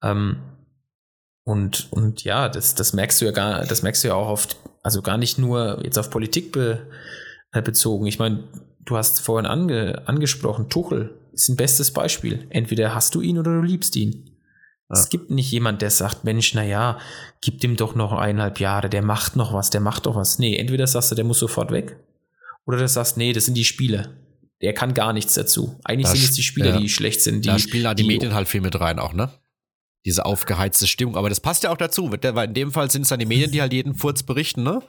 [0.02, 0.38] Ähm,
[1.44, 4.58] und, und ja, das, das merkst du ja gar, das merkst du ja auch oft,
[4.84, 6.86] also gar nicht nur jetzt auf Politik be,
[7.52, 8.06] äh, bezogen.
[8.06, 8.44] Ich meine,
[8.86, 12.46] du hast vorhin ange, angesprochen, Tuchel ist ein bestes Beispiel.
[12.50, 14.30] Entweder hast du ihn oder du liebst ihn.
[14.90, 15.00] Ja.
[15.00, 17.00] Es gibt nicht jemand, der sagt, Mensch, na ja,
[17.42, 20.38] gib ihm doch noch eineinhalb Jahre, der macht noch was, der macht doch was.
[20.38, 21.98] Nee, entweder sagst du, der muss sofort weg,
[22.66, 24.10] oder du sagst, nee, das sind die Spieler.
[24.62, 25.78] Der kann gar nichts dazu.
[25.84, 26.78] Eigentlich Da sind es die Spieler, ja.
[26.78, 27.44] die schlecht sind.
[27.44, 29.30] Die, da spielen halt die, Medien halt viel mit rein auch, ne?
[30.06, 31.16] Diese aufgeheizte Stimmung.
[31.16, 33.52] Aber das passt ja auch dazu, weil in dem Fall sind es dann die Medien,
[33.52, 34.82] die halt jeden Furz berichten, ne?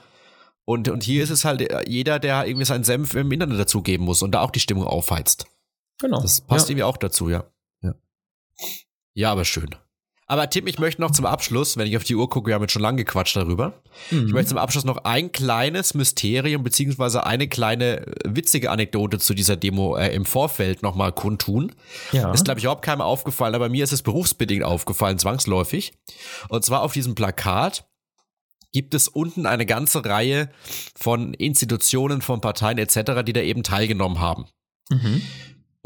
[0.65, 4.07] Und, und hier ist es halt äh, jeder, der irgendwie seinen Senf im Internet dazugeben
[4.07, 5.47] muss und da auch die Stimmung aufheizt.
[6.01, 6.21] Genau.
[6.21, 6.73] Das passt ja.
[6.73, 7.45] irgendwie auch dazu, ja.
[7.83, 7.95] ja.
[9.13, 9.75] Ja, aber schön.
[10.27, 12.63] Aber Tim, ich möchte noch zum Abschluss, wenn ich auf die Uhr gucke, wir haben
[12.63, 13.83] jetzt schon lange gequatscht darüber.
[14.11, 14.27] Mhm.
[14.27, 19.35] Ich möchte zum Abschluss noch ein kleines Mysterium beziehungsweise eine kleine äh, witzige Anekdote zu
[19.35, 21.73] dieser Demo äh, im Vorfeld nochmal kundtun.
[22.13, 22.33] ja.
[22.33, 25.93] Ist, glaube ich, überhaupt keinem aufgefallen, aber mir ist es berufsbedingt aufgefallen, zwangsläufig.
[26.49, 27.85] Und zwar auf diesem Plakat
[28.73, 30.51] gibt es unten eine ganze Reihe
[30.97, 34.47] von Institutionen, von Parteien etc., die da eben teilgenommen haben.
[34.91, 35.23] mhm.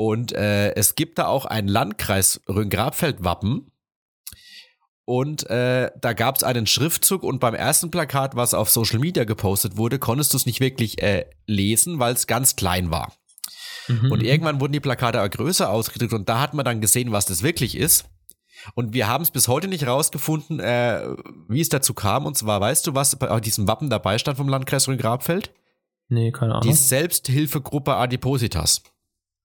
[0.01, 3.73] Und äh, es gibt da auch ein Landkreis Rhön-Grabfeld-Wappen.
[5.09, 9.25] Und äh, da gab es einen Schriftzug und beim ersten Plakat, was auf Social Media
[9.25, 13.15] gepostet wurde, konntest du es nicht wirklich äh, lesen, weil es ganz klein war.
[13.87, 14.13] Mhm.
[14.13, 17.25] Und irgendwann wurden die Plakate auch größer ausgedrückt und da hat man dann gesehen, was
[17.25, 18.05] das wirklich ist.
[18.75, 21.01] Und wir haben es bis heute nicht rausgefunden, äh,
[21.49, 22.27] wie es dazu kam.
[22.27, 25.55] Und zwar, weißt du, was bei diesem Wappen dabei stand vom Landkreis Rhön-Grabfeld?
[26.09, 26.69] Nee, keine Ahnung.
[26.69, 28.83] Die Selbsthilfegruppe Adipositas.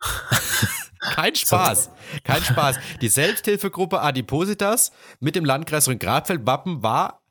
[1.11, 1.89] Kein Spaß.
[2.23, 2.77] Kein Spaß.
[3.01, 7.21] Die Selbsthilfegruppe Adipositas mit dem Landkreis Rhön-Grabfeld-Wappen war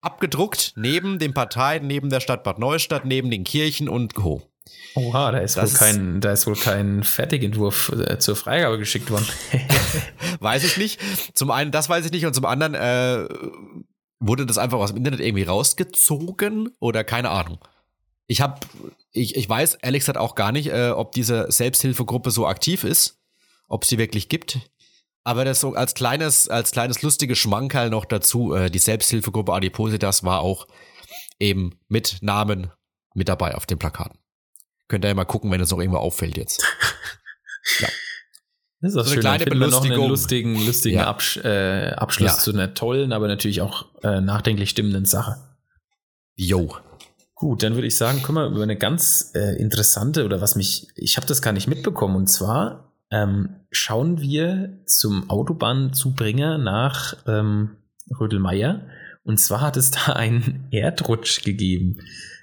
[0.00, 4.42] abgedruckt neben den Parteien, neben der Stadt Bad Neustadt, neben den Kirchen und Co.
[4.94, 9.10] Oha, da ist, Das wohl kein, da ist wohl kein Fertigentwurf äh, zur Freigabe geschickt
[9.10, 9.26] worden.
[10.40, 11.00] Weiß ich nicht.
[11.34, 12.26] Zum einen, das weiß ich nicht.
[12.26, 13.28] Und zum anderen, äh,
[14.20, 17.58] wurde das einfach aus dem Internet irgendwie rausgezogen oder keine Ahnung.
[18.26, 18.58] Ich habe,
[19.16, 23.18] ich, ich weiß ehrlich gesagt auch gar nicht, äh, ob diese Selbsthilfegruppe so aktiv ist,
[23.68, 24.58] ob es die wirklich gibt.
[25.24, 30.22] Aber das so als kleines, als kleines lustiges Schmankerl noch dazu, äh, die Selbsthilfegruppe Adipositas
[30.22, 30.68] war auch
[31.40, 32.70] eben mit Namen
[33.14, 34.18] mit dabei auf den Plakaten.
[34.88, 36.62] Könnt ihr ja mal gucken, wenn es noch irgendwo auffällt jetzt.
[38.82, 39.20] Das ist auch So eine schön.
[39.22, 40.54] kleine Dann finden wir noch einen Belustigung.
[40.54, 41.06] lustigen, lustigen Ja.
[41.06, 42.38] Absch äh, Abschluss Ja.
[42.38, 45.36] zu einer tollen, aber natürlich auch äh, nachdenklich stimmenden Sache.
[46.36, 46.76] Yo.
[47.36, 50.88] Gut, dann würde ich sagen, können wir über eine ganz äh, interessante oder was mich,
[50.96, 52.16] ich habe das gar nicht mitbekommen.
[52.16, 57.76] Und zwar ähm, schauen wir zum Autobahnzubringer nach ähm,
[58.18, 58.86] Rödelmeier.
[59.22, 61.98] Und zwar hat es da einen Erdrutsch gegeben.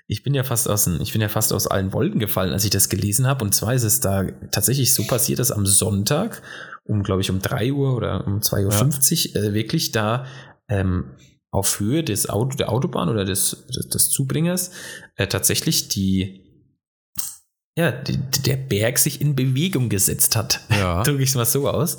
[0.06, 2.70] Ich bin ja fast aus, ich bin ja fast aus allen Wolken gefallen, als ich
[2.70, 6.44] das gelesen habe und zwar ist es da tatsächlich so passiert, dass am Sonntag
[6.84, 10.26] um, glaube ich, um 3 Uhr oder um 2.50 Uhr äh, wirklich da
[10.68, 11.06] ähm,
[11.54, 14.72] auf Höhe des Auto, der Autobahn oder des, des, des Zubringers
[15.16, 16.42] äh, tatsächlich die
[17.76, 20.62] ja, die, der Berg sich in Bewegung gesetzt hat.
[20.70, 21.02] Ja.
[21.04, 21.98] Drücke ich es mal so aus.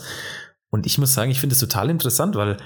[0.70, 2.58] Und ich muss sagen, ich finde es total interessant, weil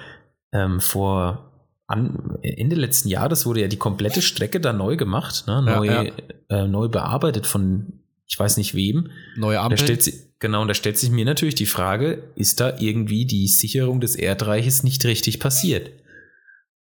[0.52, 1.52] ähm, vor
[1.86, 5.64] an, Ende letzten Jahres wurde ja die komplette Strecke da neu gemacht, ne?
[5.66, 6.04] Ja, neu, ja.
[6.50, 9.10] Äh, neu bearbeitet von ich weiß nicht wem.
[9.36, 9.78] Neue Da Ampel.
[9.78, 13.48] stellt sich, genau, und da stellt sich mir natürlich die Frage, ist da irgendwie die
[13.48, 15.90] Sicherung des Erdreiches nicht richtig passiert?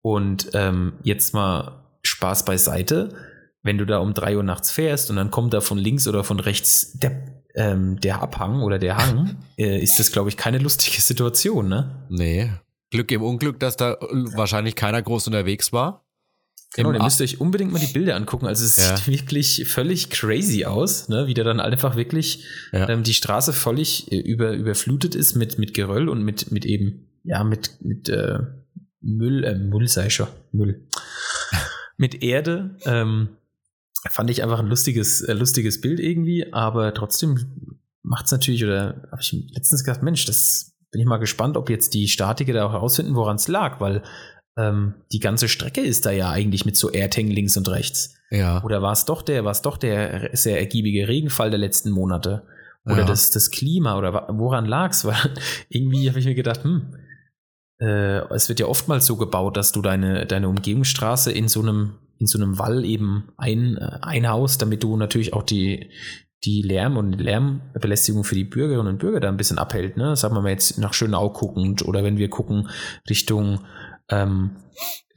[0.02, 3.10] Und ähm, jetzt mal Spaß beiseite,
[3.64, 6.24] wenn du da um drei Uhr nachts fährst und dann kommt da von links oder
[6.24, 10.60] von rechts der, ähm, der Abhang oder der Hang, äh, ist das, glaube ich, keine
[10.60, 12.06] lustige Situation, ne?
[12.10, 12.52] Nee.
[12.92, 13.98] Glück im Unglück, dass da
[14.36, 16.06] wahrscheinlich keiner groß unterwegs war.
[16.76, 18.46] Genau, ihr A- müsst euch unbedingt mal die Bilder angucken.
[18.46, 18.96] Also es Ja.
[18.96, 21.28] sieht wirklich völlig crazy aus, ne?
[21.28, 22.88] wie da dann einfach wirklich Ja.
[22.88, 27.08] ähm, die Straße völlig äh, über, überflutet ist mit, mit Geröll und mit, mit eben,
[27.24, 28.40] ja, mit, mit äh,
[29.08, 30.86] Müll, äh, Müll sei schon, Müll.
[31.98, 32.76] mit Erde.
[32.86, 33.30] Ähm,
[34.10, 37.72] fand ich einfach ein lustiges, äh, lustiges Bild irgendwie, aber trotzdem
[38.04, 41.70] macht es natürlich, oder habe ich letztens gedacht, Mensch, das bin ich mal gespannt, ob
[41.70, 44.04] jetzt die Statiker da auch herausfinden, woran es lag, weil
[44.58, 48.16] ähm, die ganze Strecke ist da ja eigentlich mit so AirTang links und rechts.
[48.30, 48.64] Ja.
[48.64, 52.44] Oder war es doch der, war es doch der sehr ergiebige Regenfall der letzten Monate?
[52.86, 53.06] Oder Ja.
[53.06, 55.04] das, das Klima oder woran lag's?
[55.06, 55.16] Weil
[55.70, 56.96] irgendwie habe ich mir gedacht, hm,
[57.80, 61.96] äh, es wird ja oftmals so gebaut, dass du deine, deine Umgehungsstraße in so einem,
[62.20, 65.92] in so einem Wall eben ein, äh, einhaust, damit du natürlich auch die,
[66.44, 69.98] die Lärm- und Lärmbelästigung für die Bürgerinnen und Bürger da ein bisschen abhält.
[69.98, 70.16] Ne?
[70.16, 72.70] Sagen wir mal jetzt nach Schönau guckend oder wenn wir gucken
[73.10, 73.62] Richtung,
[74.10, 74.52] ähm,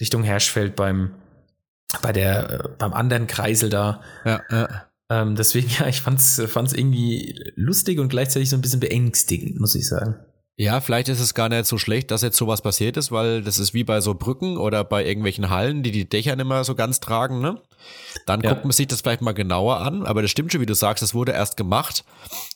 [0.00, 1.12] Richtung Herschfeld beim,
[2.02, 4.02] bei der, äh, beim anderen Kreisel da.
[4.24, 4.86] Ja, ja.
[5.10, 9.74] Ähm, deswegen, ja, ich fand's, fand's irgendwie lustig und gleichzeitig so ein bisschen beängstigend, muss
[9.74, 10.16] ich sagen.
[10.60, 13.58] Ja, vielleicht ist es gar nicht so schlecht, dass jetzt sowas passiert ist, weil das
[13.58, 16.74] ist wie bei so Brücken oder bei irgendwelchen Hallen, die die Dächer nicht mehr so
[16.74, 17.58] ganz tragen, ne?
[18.26, 18.50] Dann Ja.
[18.50, 21.02] guckt man sich das vielleicht mal genauer an, aber das stimmt schon, wie du sagst,
[21.02, 22.04] das wurde erst gemacht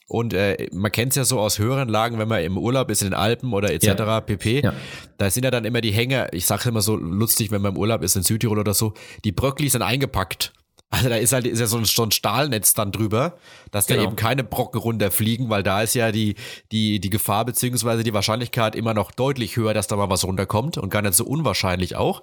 [0.07, 3.01] und äh, man kennt es ja so aus höheren Lagen, wenn man im Urlaub ist
[3.01, 3.87] in den Alpen oder etc.
[3.87, 4.21] Ja.
[4.21, 4.61] pp.
[4.61, 4.75] Ja.
[5.17, 7.79] Da sind ja dann immer die Hänger, ich sage immer so lustig, wenn man im
[7.79, 8.93] Urlaub ist in Südtirol oder so,
[9.25, 10.53] die Bröckli sind eingepackt.
[10.91, 13.37] Also da ist halt ist ja so ein, so ein Stahlnetz dann drüber,
[13.73, 14.07] dass da Genau.
[14.07, 16.37] eben keine Brocken runterfliegen, weil da ist ja die,
[16.71, 20.79] die, die Gefahr beziehungsweise die Wahrscheinlichkeit immer noch deutlich höher, dass da mal was runterkommt
[20.79, 22.23] und gar nicht so unwahrscheinlich auch.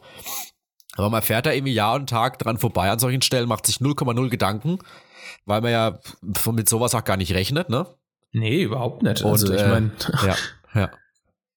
[0.95, 3.77] Aber man fährt da irgendwie Jahr und Tag dran vorbei an solchen Stellen, macht sich
[3.77, 4.79] 0,0 Gedanken,
[5.45, 5.99] weil man ja
[6.51, 7.87] mit sowas auch gar nicht rechnet, ne?
[8.31, 9.21] Nee, überhaupt nicht.
[9.21, 9.91] Und, also ich äh, meine,
[10.25, 10.35] Ja,
[10.73, 10.91] ja.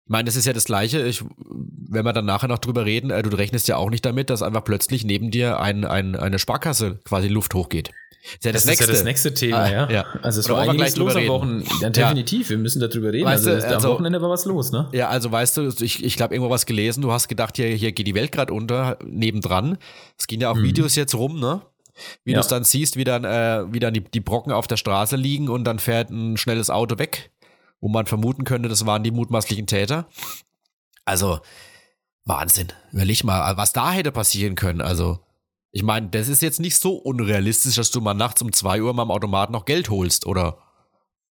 [0.06, 1.06] Ich meine, das ist ja das Gleiche.
[1.06, 4.28] Ich, wenn wir dann nachher noch drüber reden, äh, du rechnest ja auch nicht damit,
[4.30, 7.90] dass einfach plötzlich neben dir ein, ein, eine Sparkasse quasi in Luft hochgeht.
[8.24, 9.90] Ist ja das, ist ja das nächste Thema, Ah, ja.
[9.90, 10.04] ja.
[10.22, 11.66] Also es Oder war gleich los am Wochenende.
[11.82, 13.26] Ja, definitiv, wir müssen darüber reden.
[13.26, 14.88] Weißt also, es- am also- Wochenende war was los, ne?
[14.92, 17.92] Ja, also weißt du, ich, ich glaube, irgendwo was gelesen, du hast gedacht, hier, hier
[17.92, 19.76] geht die Welt gerade unter, nebendran.
[20.18, 21.60] Es ging ja auch Videos jetzt rum, ne?
[22.24, 22.32] Wie.
[22.32, 22.38] Ja.
[22.38, 25.16] du es dann siehst, wie dann, äh, wie dann die, die Brocken auf der Straße
[25.16, 27.30] liegen und dann fährt ein schnelles Auto weg,
[27.84, 30.06] wo man vermuten könnte, das waren die mutmaßlichen Täter.
[31.04, 31.40] Also,
[32.24, 32.68] Wahnsinn.
[32.92, 34.80] Überleg mal, was da hätte passieren können.
[34.80, 35.18] Also,
[35.70, 38.94] ich meine, das ist jetzt nicht so unrealistisch, dass du mal nachts um 2 Uhr
[38.94, 40.56] mal am Automat noch Geld holst oder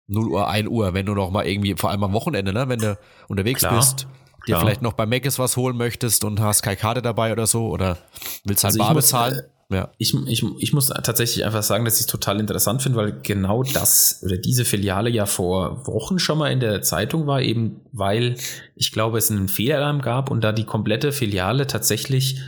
[0.08, 2.80] 0 Uhr, 1 Uhr, wenn du noch mal irgendwie, vor allem am Wochenende, ne, wenn
[2.80, 4.08] du unterwegs Klar, bist,
[4.46, 7.68] dir vielleicht noch bei Mc's was holen möchtest und hast keine Karte dabei oder so
[7.70, 7.98] oder
[8.44, 9.42] willst halt Also bar bezahlen.
[9.72, 9.90] Ja.
[9.98, 13.64] Ich, ich, ich muss tatsächlich einfach sagen, dass ich es total interessant finde, weil genau
[13.64, 18.36] das oder diese Filiale ja vor Wochen schon mal in der Zeitung war, eben weil
[18.76, 22.42] ich glaube, es einen Fehlalarm gab und da die komplette Filiale tatsächlich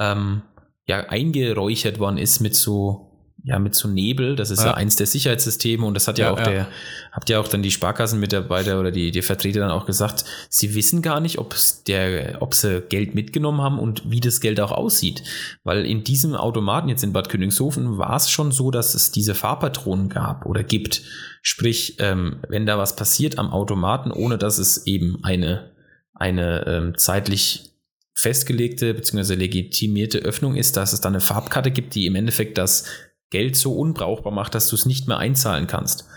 [0.00, 0.42] ähm,
[0.88, 3.09] ja eingeräuchert worden ist mit so
[3.44, 4.36] ja mit so Nebel.
[4.36, 4.74] Das ist ja, Ja.
[4.74, 6.44] eins der Sicherheitssysteme und das hat ja, Ja, auch ja.
[6.44, 6.68] der
[7.12, 11.02] habt ja auch dann die Sparkassenmitarbeiter oder die, die Vertreter dann auch gesagt, sie wissen
[11.02, 11.54] gar nicht, ob
[11.86, 15.22] der, ob sie Geld mitgenommen haben und wie das Geld auch aussieht.
[15.64, 19.34] Weil in diesem Automaten jetzt in Bad Königshofen war es schon so, dass es diese
[19.34, 21.02] Fahrpatronen gab oder gibt.
[21.42, 25.70] Sprich, ähm, wenn da was passiert am Automaten, ohne dass es eben eine,
[26.14, 27.70] eine ähm, zeitlich
[28.12, 29.34] festgelegte bzw.
[29.34, 32.84] legitimierte Öffnung ist, dass es dann eine Farbkarte gibt, die im Endeffekt das
[33.30, 36.08] Geld so unbrauchbar macht, dass du es nicht mehr einzahlen kannst.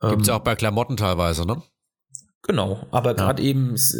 [0.00, 1.62] Gibt's Ähm, ja auch bei Klamotten teilweise, ne?
[2.42, 3.92] Genau, aber gerade eben, das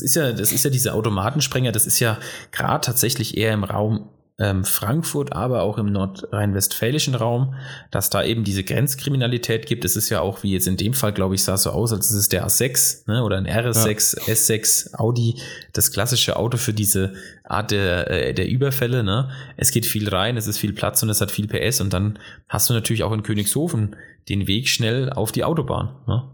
[0.00, 2.18] ist ja, das ist ja diese Automatensprenger, das ist ja
[2.50, 4.08] gerade tatsächlich eher im Raum
[4.42, 7.54] ähm, Frankfurt, aber auch im nordrhein-westfälischen Raum,
[7.92, 9.84] dass da eben diese Grenzkriminalität gibt.
[9.84, 11.92] Es ist ja auch, wie jetzt in dem Fall, glaube ich, sah es so aus,
[11.92, 15.40] als ist es der A6 ne, oder ein RS6, S6, Audi,
[15.72, 17.12] das klassische Auto für diese
[17.44, 19.04] Art der, äh, der Überfälle.
[19.04, 19.30] Ne?
[19.56, 22.18] Es geht viel rein, es ist viel Platz und es hat viel PS und dann
[22.48, 23.94] hast du natürlich auch in Königshofen
[24.28, 25.94] den Weg schnell auf die Autobahn.
[26.08, 26.24] Ne?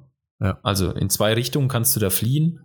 [0.41, 0.59] Ja.
[0.63, 2.61] Also in zwei Richtungen kannst du da fliehen.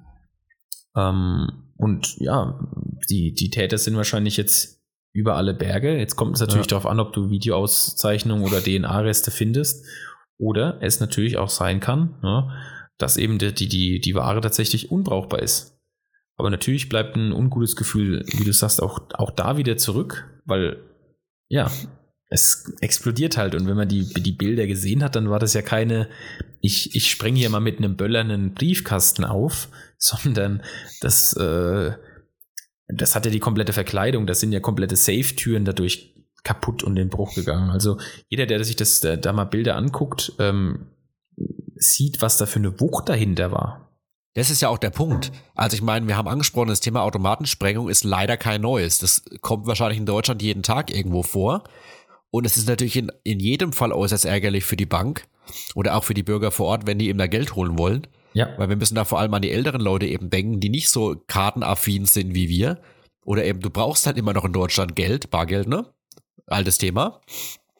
[0.95, 2.61] Ähm, und ja,
[3.09, 4.82] die, die Täter sind wahrscheinlich jetzt
[5.13, 5.97] über alle Berge.
[5.97, 6.71] Jetzt kommt es natürlich Ja.
[6.71, 9.85] darauf an, ob du Videoauszeichnungen oder DNA-Reste findest.
[10.39, 12.49] Oder es natürlich auch sein kann, ne,
[12.97, 15.79] dass eben die, die, die, Ware tatsächlich unbrauchbar ist.
[16.35, 20.77] Aber natürlich bleibt ein ungutes Gefühl, wie du sagst, auch, auch da wieder zurück, weil
[21.47, 21.71] ja,
[22.29, 23.53] es explodiert halt.
[23.53, 26.09] Und wenn man die, die Bilder gesehen hat, dann war das ja keine,
[26.59, 30.63] ich, ich spreng hier mal mit einem böllernen Briefkasten auf, sondern
[31.01, 31.91] das, äh,
[32.95, 34.27] das hat ja die komplette Verkleidung.
[34.27, 37.69] Das sind ja komplette Safe-Türen dadurch kaputt und in Bruch gegangen.
[37.69, 40.87] Also jeder, der sich das da, da mal Bilder anguckt, ähm,
[41.75, 43.89] sieht, was da für eine Wucht dahinter war.
[44.35, 45.31] Das ist ja auch der Punkt.
[45.53, 48.97] Also ich meine, wir haben angesprochen, das Thema Automatensprengung ist leider kein neues.
[48.97, 51.63] Das kommt wahrscheinlich in Deutschland jeden Tag irgendwo vor.
[52.31, 55.27] Und es ist natürlich in, in jedem Fall äußerst ärgerlich für die Bank
[55.75, 58.07] oder auch für die Bürger vor Ort, wenn die eben da Geld holen wollen.
[58.33, 58.49] Ja.
[58.57, 61.15] Weil wir müssen da vor allem an die älteren Leute eben denken, die nicht so
[61.27, 62.81] kartenaffin sind wie wir.
[63.25, 65.85] Oder eben, du brauchst halt immer noch in Deutschland Geld, Bargeld, ne?
[66.47, 67.21] Altes Thema.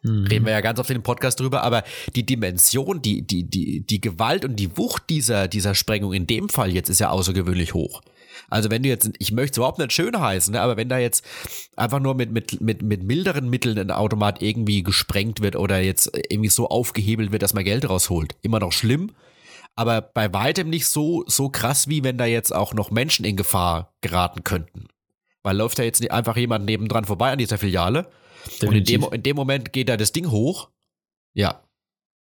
[0.04, 0.26] Mhm.
[0.26, 1.84] Reden wir ja ganz oft in dem Podcast drüber, aber
[2.16, 6.50] die Dimension, die, die, die, die Gewalt und die Wucht dieser, dieser Sprengung in dem
[6.50, 8.02] Fall jetzt ist ja außergewöhnlich hoch.
[8.50, 10.98] Also wenn du jetzt, ich möchte es überhaupt nicht schön heißen, ne, aber wenn da
[10.98, 11.26] jetzt
[11.76, 16.12] einfach nur mit, mit, mit, mit milderen Mitteln ein Automat irgendwie gesprengt wird oder jetzt
[16.30, 19.12] irgendwie so aufgehebelt wird, dass man Geld rausholt, immer noch schlimm,
[19.76, 23.38] aber bei weitem nicht so, so krass, wie wenn da jetzt auch noch Menschen in
[23.38, 24.88] Gefahr geraten könnten.
[25.42, 28.10] Weil läuft ja jetzt nicht einfach jemand nebendran vorbei an dieser Filiale
[28.62, 30.70] und in dem, in dem Moment geht da das Ding hoch.
[31.34, 31.62] Ja.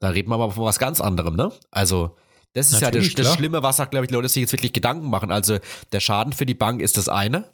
[0.00, 1.52] Da reden wir aber von was ganz anderem, ne?
[1.70, 2.16] Also,
[2.52, 3.36] das ist Natürlich, ja das, das.
[3.36, 5.30] Schlimme, was auch, glaube ich, Leute sich jetzt wirklich Gedanken machen.
[5.30, 5.58] Also,
[5.92, 7.52] der Schaden für die Bank ist das eine.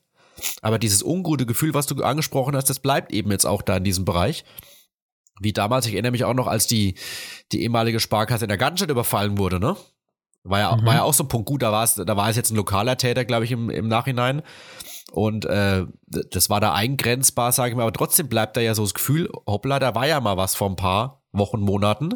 [0.62, 3.85] Aber dieses ungute Gefühl, was du angesprochen hast, das bleibt eben jetzt auch da in
[3.85, 4.44] diesem Bereich.
[5.40, 6.94] Wie damals, ich erinnere mich auch noch, als die,
[7.53, 9.77] die ehemalige Sparkasse in der Gartenstadt überfallen wurde, ne?
[10.44, 10.87] War ja, Mhm.
[10.87, 11.47] war ja auch so ein Punkt.
[11.47, 13.88] Gut, da war es, da war es jetzt ein lokaler Täter, glaube ich, im, im
[13.88, 14.42] Nachhinein.
[15.12, 18.83] Und äh, das war da eingrenzbar, sage ich mal, aber trotzdem bleibt da ja so
[18.83, 22.14] das Gefühl, hoppla, da war ja mal was vor ein paar Wochen, Monaten.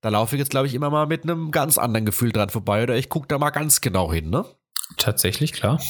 [0.00, 2.82] Da laufe ich jetzt, glaube ich, immer mal mit einem ganz anderen Gefühl dran vorbei
[2.82, 4.44] oder ich gucke da mal ganz genau hin, ne?
[4.96, 5.80] Tatsächlich, klar.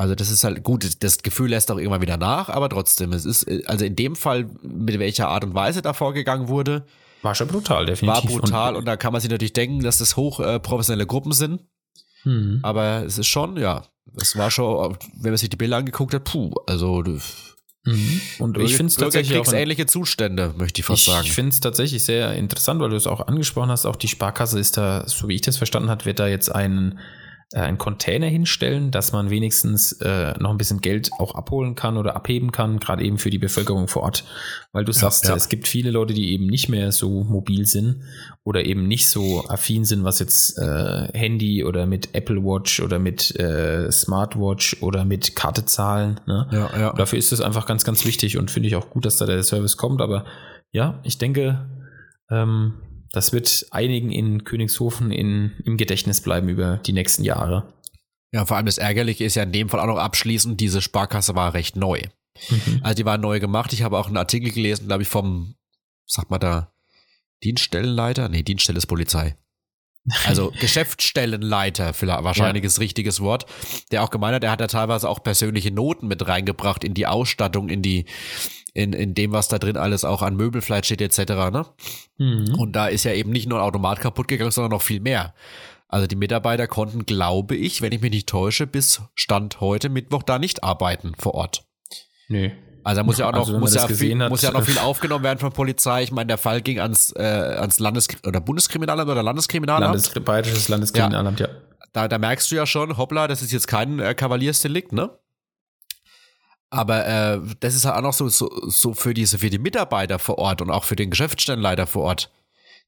[0.00, 3.26] Also das ist halt gut, das Gefühl lässt auch irgendwann wieder nach, aber trotzdem, es
[3.26, 6.86] ist, äh, also in dem Fall, mit welcher Art und Weise da vorgegangen wurde,
[7.20, 8.30] War schon brutal, war definitiv.
[8.30, 11.60] brutal und, da kann man sich natürlich denken, dass das hoch äh, Gruppen sind,
[12.24, 12.60] Mhm.
[12.62, 13.82] aber es ist schon, ja,
[14.18, 17.04] es war schon, wenn man sich die Bilder angeguckt hat, puh, also
[17.84, 18.20] Mhm.
[18.38, 21.26] Und ich finde es tatsächlich auch ähnliche Zustände, möchte ich fast ich, sagen.
[21.26, 23.86] Ich finde es tatsächlich sehr interessant, weil du es auch angesprochen hast.
[23.86, 26.98] Auch die Sparkasse ist da, so wie ich das verstanden habe, wird da jetzt einen,
[27.52, 32.14] einen Container hinstellen, dass man wenigstens äh, noch ein bisschen Geld auch abholen kann oder
[32.14, 34.24] abheben kann, gerade eben für die Bevölkerung vor Ort.
[34.72, 35.34] Weil du sagst, ja.
[35.34, 38.04] es gibt viele Leute, die eben nicht mehr so mobil sind
[38.44, 43.00] oder eben nicht so affin sind, was jetzt äh, Handy oder mit Apple Watch oder
[43.00, 46.20] mit äh, Smartwatch oder mit Karte zahlen.
[46.28, 46.46] Ne?
[46.52, 46.92] ja, ja.
[46.92, 49.42] Dafür ist es einfach ganz, ganz wichtig und finde ich auch gut, dass da der
[49.42, 50.00] Service kommt.
[50.02, 50.24] Aber
[50.70, 51.68] ja, ich denke,
[52.30, 52.74] ähm,
[53.12, 57.72] das wird einigen in Königshofen in, im Gedächtnis bleiben über die nächsten Jahre.
[58.32, 61.34] Ja, vor allem das Ärgerliche ist ja in dem Fall auch noch abschließend, diese Sparkasse
[61.34, 62.02] war recht neu.
[62.48, 62.80] Mhm.
[62.82, 63.72] Also die war neu gemacht.
[63.72, 65.56] Ich habe auch einen Artikel gelesen, glaube ich, vom,
[66.06, 66.72] sag mal da,
[67.42, 68.28] Dienststellenleiter?
[68.28, 69.36] Nee, Dienststelle ist Polizei.
[70.26, 73.46] Also Geschäftsstellenleiter, vielleicht wahrscheinlich ist richtiges Wort,
[73.90, 77.06] der auch gemeint hat, er hat da teilweise auch persönliche Noten mit reingebracht in die
[77.06, 78.06] Ausstattung, in die,
[78.74, 81.50] in, in dem, was da drin alles auch an Möbelfleisch steht, etc.
[81.50, 81.66] Ne?
[82.18, 82.54] Mhm.
[82.58, 85.34] Und da ist ja eben nicht nur ein Automat kaputt gegangen, sondern noch viel mehr.
[85.88, 90.22] Also die Mitarbeiter konnten, glaube ich, wenn ich mich nicht täusche, bis Stand heute Mittwoch
[90.22, 91.64] da nicht arbeiten vor Ort.
[92.28, 92.50] Nö.
[92.84, 94.52] Also da muss ja auch noch, Also wenn man muss, ja viel, hat, muss ja
[94.52, 96.04] noch viel aufgenommen werden von Polizei.
[96.04, 99.94] Ich meine, der Fall ging ans, äh, ans Landes- oder Bundeskriminalamt oder Landeskriminalamt.
[99.94, 101.48] Landes Bayerisches Landeskriminalamt, ja.
[101.92, 105.10] da, da merkst du ja schon, hoppla, das ist jetzt kein äh, Kavaliersdelikt, ne?
[106.70, 110.18] Aber äh, das ist halt auch noch so, so, so für diese, für die Mitarbeiter
[110.20, 112.30] vor Ort und auch für den Geschäftsstellenleiter vor Ort.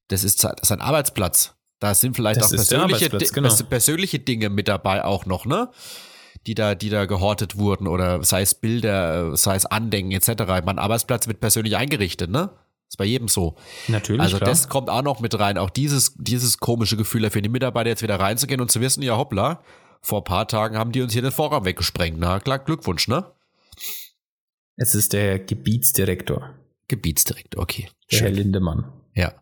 [0.07, 1.53] Das ist, das ist ein Arbeitsplatz.
[1.79, 3.49] Da sind vielleicht Das auch persönliche, genau.
[3.49, 5.69] pers- persönliche Dinge mit dabei auch noch, ne?
[6.47, 10.43] Die da, die da gehortet wurden oder sei es Bilder, sei es Andenken etc.
[10.65, 12.51] Mein Arbeitsplatz wird persönlich eingerichtet, ne?
[12.89, 13.55] Ist bei jedem so.
[13.89, 14.49] Natürlich, Also klar.
[14.49, 15.57] das kommt auch noch mit rein.
[15.57, 19.17] Auch dieses, dieses komische Gefühl für die Mitarbeiter jetzt wieder reinzugehen und zu wissen, ja
[19.17, 19.61] hoppla,
[20.01, 22.17] vor ein paar Tagen haben die uns hier den Vorraum weggesprengt.
[22.19, 23.25] Na klar, Glückwunsch, ne?
[24.75, 26.49] Es ist der Gebietsdirektor,
[26.87, 27.89] Gebietsdirektor, okay.
[28.11, 28.29] der Herr.
[28.31, 28.91] Lindemann.
[29.15, 29.33] Ja.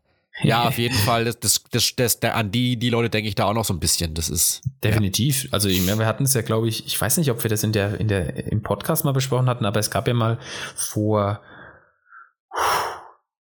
[0.44, 3.36] Ja, auf jeden Fall, das, das, das, das, der, an die, die Leute denke ich
[3.36, 4.16] da auch noch so ein bisschen.
[4.16, 4.62] Das ist.
[4.84, 5.48] Definitiv.
[5.52, 7.64] Also ich meine, wir hatten es ja, glaube ich, ich weiß nicht, ob wir das
[7.64, 10.40] in der, in der, im Podcast mal besprochen hatten, aber es gab ja mal
[10.76, 11.42] vor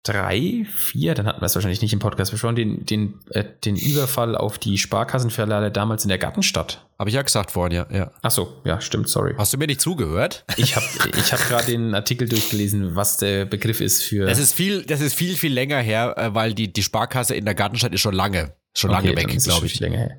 [0.04, 3.76] drei, vier, dann hatten wir es wahrscheinlich nicht im Podcast besprochen, den, den, äh, den
[3.76, 6.86] Überfall auf die Sparkassenfiliale damals in der Gartenstadt.
[6.98, 7.88] Habe ich ja gesagt vorhin, ja.
[7.92, 8.12] ja.
[8.22, 9.36] Ach so, ja, stimmt, sorry.
[9.38, 10.44] Hast du mir nicht zugehört?
[10.58, 10.86] Ich habe
[11.18, 14.26] ich hab gerade den Artikel durchgelesen, was der Begriff ist für.
[14.26, 17.46] Das ist viel, das ist viel, viel länger her, äh, weil die, die Sparkasse in
[17.46, 19.80] der Gartenstadt ist schon lange, schon lange Okay, dann weg, glaube ich.
[19.80, 20.18] länger her.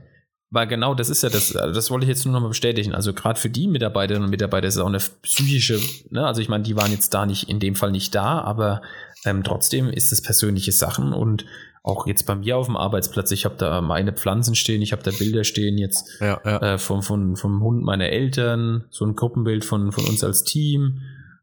[0.54, 2.94] Weil genau, das ist ja das, also das wollte ich jetzt nur nochmal bestätigen.
[2.94, 6.50] Also gerade für die Mitarbeiterinnen und Mitarbeiter ist es auch eine psychische, ne, also ich
[6.50, 8.82] meine, die waren jetzt da nicht, in dem Fall nicht da, aber
[9.24, 11.44] ähm, trotzdem ist es persönliche Sachen und
[11.84, 15.02] auch jetzt bei mir auf dem Arbeitsplatz, ich habe da meine Pflanzen stehen, ich habe
[15.02, 16.74] da Bilder stehen jetzt Ja, ja.
[16.74, 21.00] äh, vom, vom, vom Hund meiner Eltern, so ein Gruppenbild von, von uns als Team.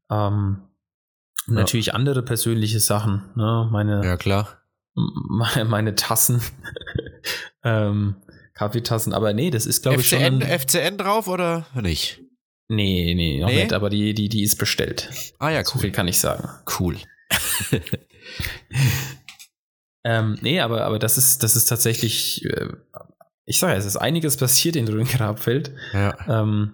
[0.10, 0.62] Ähm,
[1.48, 1.54] Ja.
[1.56, 3.68] Natürlich andere persönliche Sachen, ne?
[3.72, 4.62] meine, ja, klar.
[4.96, 6.42] meine, meine Tassen,
[7.64, 8.16] ähm,
[8.54, 10.20] Kaffeetassen, aber nee, das ist glaube ich schon.
[10.20, 12.22] FCN, Ein, FCN drauf oder nicht?
[12.68, 13.64] nee, nee, noch Nee?
[13.64, 15.10] nicht, aber die, die, die ist bestellt.
[15.40, 15.82] Ah ja, So cool.
[15.82, 16.48] viel kann ich sagen.
[16.80, 16.98] Cool.
[20.04, 22.70] Ähm, nee, aber, aber das ist, das ist tatsächlich, äh,
[23.46, 25.74] ich sage ja, es ist einiges passiert in Röhngrabfeld.
[25.94, 26.16] Ja.
[26.42, 26.74] Ähm,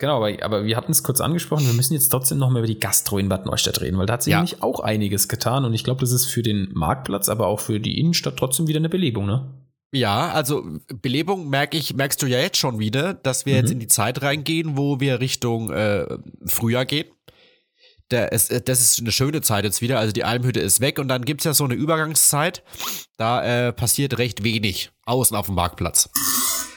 [0.00, 2.68] Genau, aber, aber wir hatten es kurz angesprochen, wir müssen jetzt trotzdem noch mal über
[2.68, 4.36] die Gastro in Bad Neustadt reden, weil da hat sich Ja.
[4.36, 7.80] nämlich auch einiges getan und ich glaube, das ist für den Marktplatz, aber auch für
[7.80, 9.52] die Innenstadt trotzdem wieder eine Belebung, ne?
[9.92, 10.62] Ja, also
[11.02, 13.72] Belebung merke ich, merkst du ja jetzt schon wieder, dass wir jetzt Mhm.
[13.72, 16.06] in die Zeit reingehen, wo wir Richtung äh,
[16.46, 17.06] Frühjahr gehen.
[18.10, 19.98] Der, es, äh, das ist eine schöne Zeit jetzt wieder.
[19.98, 22.62] Also die Almhütte ist weg und dann gibt's ja so eine Übergangszeit.
[23.16, 26.10] Da äh, passiert recht wenig außen auf dem Marktplatz.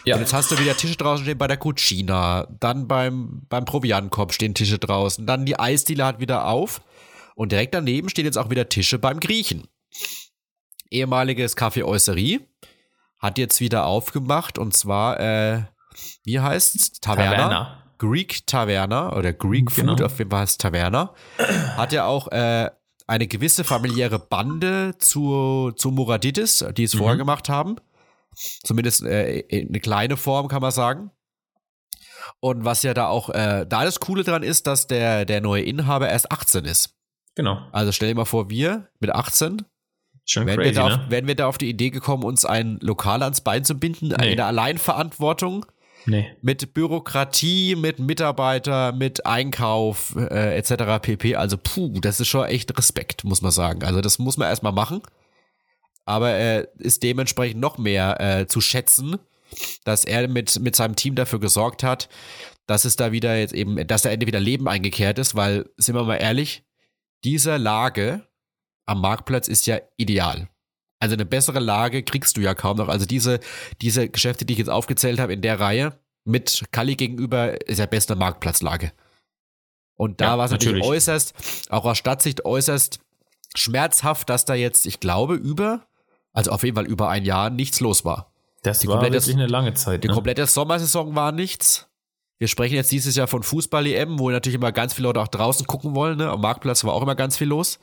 [0.03, 0.15] Ja.
[0.15, 4.33] Und jetzt hast du wieder Tische draußen stehen bei der Cucina, dann beim, beim Proviantkorb
[4.33, 6.81] stehen Tische draußen, dann die Eisdiele hat wieder auf
[7.35, 9.67] und direkt daneben stehen jetzt auch wieder Tische beim Griechen.
[10.89, 12.41] Ehemaliges Café Oisserie
[13.19, 15.63] hat jetzt wieder aufgemacht und zwar, äh,
[16.23, 16.99] wie heißt's?
[16.99, 17.35] Taverna.
[17.35, 17.80] Taverna.
[18.01, 19.91] Greek Taverna oder Greek Genau.
[19.95, 21.13] Food, auf jeden Fall heißt Taverna.
[21.77, 22.69] Hat ja auch äh,
[23.05, 26.97] eine gewisse familiäre Bande zu, zu Muraditis, die es Mhm.
[26.97, 27.75] vorher gemacht haben.
[28.63, 31.11] Zumindest äh, in eine kleine Form, kann man sagen.
[32.39, 35.63] Und was ja da auch, äh, da das Coole dran ist, dass der, der neue
[35.63, 36.95] Inhaber erst 18 ist.
[37.35, 37.61] Genau.
[37.71, 39.61] Also stell dir mal vor, wir mit 18
[40.25, 41.05] Schon wären, crazy, wir da auf, ne?
[41.09, 44.31] wären wir da auf die Idee gekommen, uns ein Lokal ans Bein zu binden, Nee.
[44.31, 45.65] in der Alleinverantwortung
[46.05, 46.31] Nee.
[46.41, 51.01] mit Bürokratie, mit Mitarbeiter, mit Einkauf äh, etc.
[51.01, 51.35] pp.
[51.35, 53.83] Also puh, das ist schon echt Respekt, muss man sagen.
[53.83, 55.01] Also das muss man erstmal machen.
[56.05, 59.17] Aber er ist dementsprechend noch mehr äh, zu schätzen,
[59.83, 62.09] dass er mit, mit seinem Team dafür gesorgt hat,
[62.65, 65.95] dass es da wieder jetzt eben, dass da endlich wieder Leben eingekehrt ist, weil, sind
[65.95, 66.63] wir mal ehrlich,
[67.23, 68.27] diese Lage
[68.85, 70.49] am Marktplatz ist ja ideal.
[71.01, 72.87] Also eine bessere Lage kriegst du ja kaum noch.
[72.87, 73.39] Also diese,
[73.81, 77.87] diese Geschäfte, die ich jetzt aufgezählt habe in der Reihe, mit Kali gegenüber, ist ja
[77.87, 78.91] beste Marktplatzlage.
[79.95, 80.97] Und da Ja, war es natürlich, natürlich.
[80.97, 81.33] äußerst,
[81.69, 82.99] auch aus Stadtsicht äußerst
[83.55, 85.85] schmerzhaft, dass da jetzt, ich glaube, über,
[86.33, 88.31] also auf jeden Fall über ein Jahr nichts los war.
[88.63, 90.03] Das Die war komplette- wirklich eine lange Zeit.
[90.03, 90.13] Die Ne?
[90.13, 91.87] komplette Sommersaison war nichts.
[92.37, 95.65] Wir sprechen jetzt dieses Jahr von Fußball-EM, wo natürlich immer ganz viele Leute auch draußen
[95.67, 96.17] gucken wollen.
[96.19, 96.29] Ne?
[96.29, 97.79] Am Marktplatz war auch immer ganz viel los.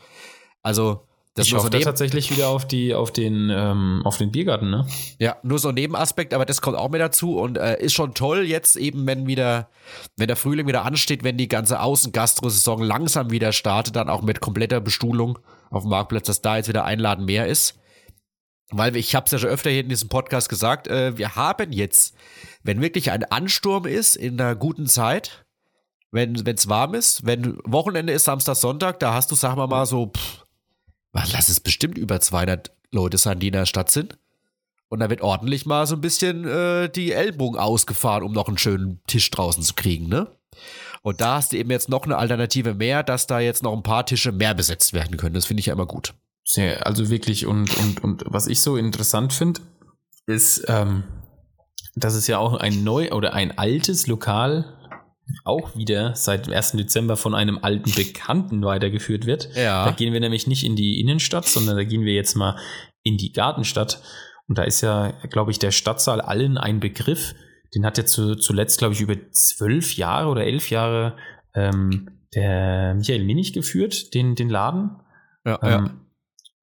[0.63, 1.08] Also,
[1.39, 4.87] das ich hoffe da tatsächlich wieder auf, die, auf, den, ähm, auf den Biergarten, ne?
[5.19, 8.15] ja, nur so ein Nebenaspekt, aber das kommt auch mehr dazu und äh, ist schon
[8.15, 9.71] toll jetzt eben, wenn wieder,
[10.17, 14.41] wenn der Frühling wieder ansteht, wenn die ganze Außengastro-Saison langsam wieder startet, dann auch mit
[14.41, 15.39] kompletter Bestuhlung
[15.71, 17.79] auf dem Marktplatz, dass da jetzt wieder Einladen mehr ist.
[18.71, 21.73] Weil ich habe es ja schon öfter hier in diesem Podcast gesagt, äh, wir haben
[21.73, 22.15] jetzt,
[22.63, 25.47] wenn wirklich ein Ansturm ist in einer guten Zeit,
[26.11, 29.87] wenn es warm ist, wenn Wochenende ist, Samstag, Sonntag, da hast du, sag mal mal
[29.87, 30.45] so, pff,
[31.33, 34.19] lass es bestimmt über 200 Leute sein, die in der Stadt sind.
[34.89, 38.59] Und da wird ordentlich mal so ein bisschen äh, die Ellbogen ausgefahren, um noch einen
[38.59, 40.29] schönen Tisch draußen zu kriegen, ne?
[41.03, 43.83] Und da hast du eben jetzt noch eine Alternative mehr, dass da jetzt noch ein
[43.83, 45.35] paar Tische mehr besetzt werden können.
[45.35, 46.15] Das finde ich ja immer gut.
[46.45, 49.61] Sehr, also wirklich, und, und, und was ich so interessant finde,
[50.27, 51.05] ist, ähm,
[51.95, 54.78] dass es ja auch ein neu oder ein altes Lokal
[55.45, 56.73] auch wieder seit dem 1.
[56.73, 59.55] Dezember von einem alten Bekannten weitergeführt wird.
[59.55, 59.85] Ja.
[59.85, 62.57] Da gehen wir nämlich nicht in die Innenstadt, sondern da gehen wir jetzt mal
[63.03, 64.03] in die Gartenstadt.
[64.49, 67.35] Und da ist ja, glaube ich, der Stadtsaal allen ein Begriff.
[67.75, 71.17] Den hat ja zu, zuletzt, glaube ich, über zwölf Jahre oder elf Jahre
[71.55, 74.97] ähm, der Michael Minich geführt, den, den Laden.
[75.45, 76.01] Ja, Ähm,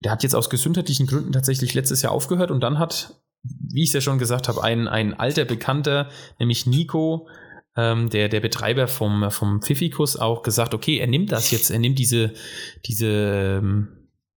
[0.03, 3.89] der hat jetzt aus gesundheitlichen Gründen tatsächlich letztes Jahr aufgehört und dann hat, wie ich
[3.89, 6.09] es ja schon gesagt habe, ein, ein alter Bekannter,
[6.39, 7.28] nämlich Nico,
[7.78, 11.80] ähm, der, der Betreiber vom, vom Pfiffikus, auch gesagt, okay, er nimmt das jetzt, er
[11.80, 12.34] nimmt diese,
[12.86, 13.08] diese,
[13.62, 13.88] ähm,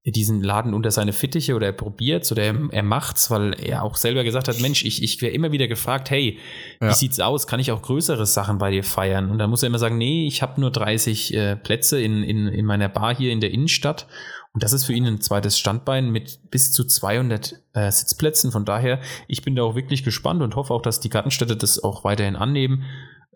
[0.04, 3.96] diesen Laden unter seine Fittiche oder er probiert's oder er, er macht's, weil er auch
[3.96, 6.38] selber gesagt hat, Mensch, ich, ich wäre immer wieder gefragt, hey,
[6.80, 6.88] Ja.
[6.88, 7.46] wie sieht's aus?
[7.46, 9.30] Kann ich auch größere Sachen bei dir feiern?
[9.30, 12.48] Und dann muss er immer sagen, nee, ich habe nur 30 äh, Plätze in, in,
[12.48, 14.06] in meiner Bar hier in der Innenstadt.
[14.54, 18.50] Und das ist für ihn ein zweites Standbein mit bis zu 200 äh, Sitzplätzen.
[18.50, 21.82] Von daher, ich bin da auch wirklich gespannt und hoffe auch, dass die Gartenstädte das
[21.84, 22.84] auch weiterhin annehmen.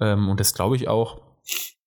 [0.01, 1.21] Ähm, und das glaube ich auch,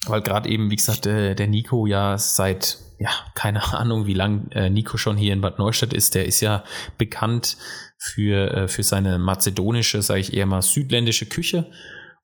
[0.08, 4.50] weil gerade eben, wie gesagt, äh, der Nico ja seit, ja, keine Ahnung, wie lang
[4.52, 6.16] äh, Nico schon hier in Bad Neustadt ist.
[6.16, 6.64] Der ist ja
[6.98, 7.58] bekannt
[7.98, 11.72] für, äh, für seine mazedonische, sage ich eher mal, südländische Küche.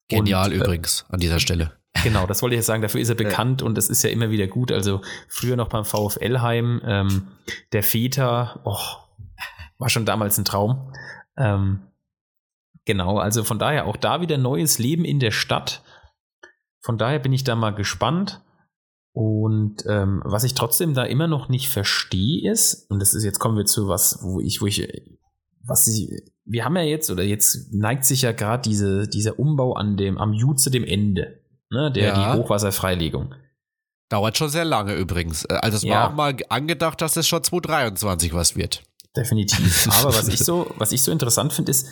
[0.07, 1.77] Genial Und, äh, übrigens an dieser Stelle.
[2.03, 2.81] Genau, das wollte ich jetzt sagen.
[2.81, 4.71] Dafür ist er bekannt und das ist ja immer wieder gut.
[4.71, 7.27] Also früher noch beim VfL Heim, ähm,
[7.73, 8.79] der Väter, oh,
[9.77, 10.93] war schon damals ein Traum.
[11.37, 11.81] Ähm,
[12.85, 15.81] genau, also von daher auch da wieder neues Leben in der Stadt.
[16.83, 18.41] Von daher bin ich da mal gespannt.
[19.13, 23.39] Und ähm, was ich trotzdem da immer noch nicht verstehe ist, und das ist jetzt
[23.39, 24.87] kommen wir zu was, wo ich, wo ich,
[25.65, 26.09] was ich,
[26.45, 30.17] wir haben ja jetzt, oder jetzt neigt sich ja gerade diese, dieser Umbau an dem,
[30.17, 32.33] am Juze, dem Ende, ne, der, Ja.
[32.35, 33.35] die Hochwasserfreilegung.
[34.07, 35.43] Dauert schon sehr lange übrigens.
[35.45, 35.93] Äh, Also es Ja.
[36.03, 38.83] war auch mal angedacht, dass es schon 2023 was wird.
[39.15, 39.89] Definitiv.
[39.99, 41.85] Aber was ich so, was ich so interessant finde, ist,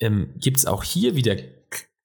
[0.00, 1.36] ähm, gibt es auch hier wieder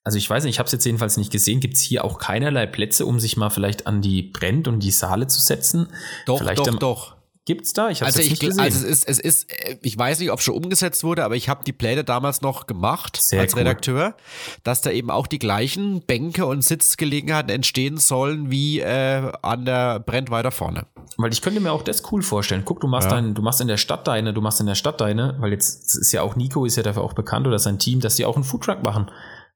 [0.05, 2.19] also ich weiß nicht, ich habe es jetzt jedenfalls nicht gesehen, gibt es hier auch
[2.19, 5.87] keinerlei Plätze, um sich mal vielleicht an die Brent und die Saale zu setzen?
[6.27, 7.14] Doch, vielleicht doch, doch.
[7.45, 7.89] Gibt's da?
[7.89, 8.59] Ich Also, es ich, gesehen.
[8.59, 11.47] also es ist, es ist, äh, ich weiß nicht, ob schon umgesetzt wurde, aber ich
[11.47, 13.59] habe die Pläne damals noch gemacht Sehr als cool.
[13.59, 14.15] Redakteur,
[14.63, 19.99] dass da eben auch die gleichen Bänke und Sitzgelegenheiten entstehen sollen wie äh, an der
[19.99, 20.87] Brennt weiter vorne.
[21.17, 22.63] Weil ich könnte mir auch das cool vorstellen.
[22.65, 23.15] Guck, du machst Ja.
[23.15, 25.95] dein, du machst in der Stadt deine, du machst in der Stadt deine, weil jetzt
[25.95, 28.35] ist ja auch Nico ist ja dafür auch bekannt oder sein Team, dass die auch
[28.35, 29.11] einen Foodtruck machen.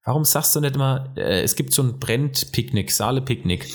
[0.06, 3.66] Warum sagst du nicht immer, äh, es gibt so ein Brennt-Picknick, Saale-Picknick.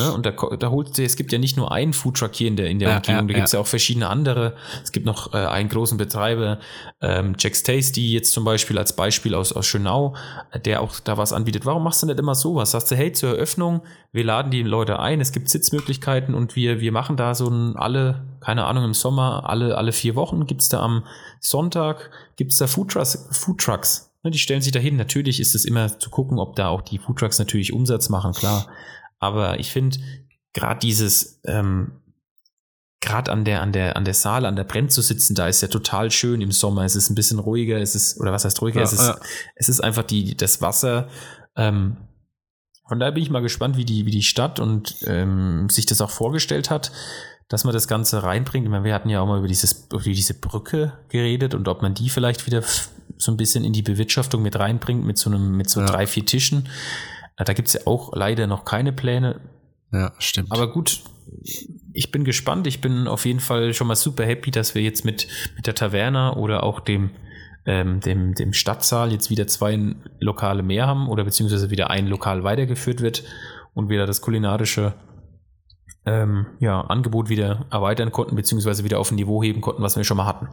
[0.00, 0.12] Ne?
[0.12, 2.68] Und da, da holst du, es gibt ja nicht nur einen Foodtruck hier in der,
[2.68, 3.60] in der Ja, Umgebung, ja, da gibt's ja.
[3.60, 4.54] auch verschiedene andere.
[4.82, 6.58] Es gibt noch äh, einen großen Betreiber,
[7.00, 10.14] ähm, Jack's Tasty jetzt zum Beispiel als Beispiel aus, aus Schönau,
[10.64, 11.66] der auch da was anbietet.
[11.66, 12.70] Warum machst du nicht immer sowas?
[12.72, 13.82] Sagst du, hey, zur Eröffnung,
[14.12, 17.76] wir laden die Leute ein, es gibt Sitzmöglichkeiten und wir, wir machen da so ein
[17.76, 21.04] alle, keine Ahnung, im Sommer, alle, alle vier Wochen gibt's da am
[21.40, 24.10] Sonntag, gibt's da Foodtrucks, Foodtrucks.
[24.22, 24.96] Ne, Die stellen sich dahin.
[24.96, 28.66] Natürlich ist es immer zu gucken, ob da auch die Foodtrucks natürlich Umsatz machen, klar.
[29.20, 29.98] Aber ich finde,
[30.52, 31.92] gerade dieses, ähm,
[33.00, 35.60] gerade an der, an der, an der Saale, an der Brenn zu sitzen, da ist
[35.60, 36.84] ja total schön im Sommer.
[36.84, 38.80] Es ist ein bisschen ruhiger, es ist, oder was heißt ruhiger?
[38.80, 39.18] Ja, es, ist, ja.
[39.54, 41.08] es ist einfach die, das Wasser.
[41.56, 41.96] Ähm,
[42.88, 46.00] von daher bin ich mal gespannt, wie die, wie die Stadt und ähm, sich das
[46.00, 46.90] auch vorgestellt hat,
[47.48, 48.64] dass man das Ganze reinbringt.
[48.64, 51.82] Ich meine, wir hatten ja auch mal über, dieses, über diese Brücke geredet und ob
[51.82, 52.62] man die vielleicht wieder
[53.16, 55.86] so ein bisschen in die Bewirtschaftung mit reinbringt, mit so einem, mit so Ja.
[55.86, 56.68] drei, vier Tischen.
[57.44, 59.40] Da gibt's ja auch leider noch keine Pläne.
[59.92, 60.52] Ja, stimmt.
[60.52, 61.02] Aber gut,
[61.92, 62.66] ich bin gespannt.
[62.66, 65.26] Ich bin auf jeden Fall schon mal super happy, dass wir jetzt mit,
[65.56, 67.10] mit der Taverna oder auch dem,
[67.66, 72.44] ähm, dem, dem Stadtsaal jetzt wieder zwei Lokale mehr haben oder beziehungsweise wieder ein Lokal
[72.44, 73.24] weitergeführt wird
[73.74, 74.94] und wir da das kulinarische
[76.06, 80.04] ähm, ja, Angebot wieder erweitern konnten, beziehungsweise wieder auf ein Niveau heben konnten, was wir
[80.04, 80.48] schon mal hatten.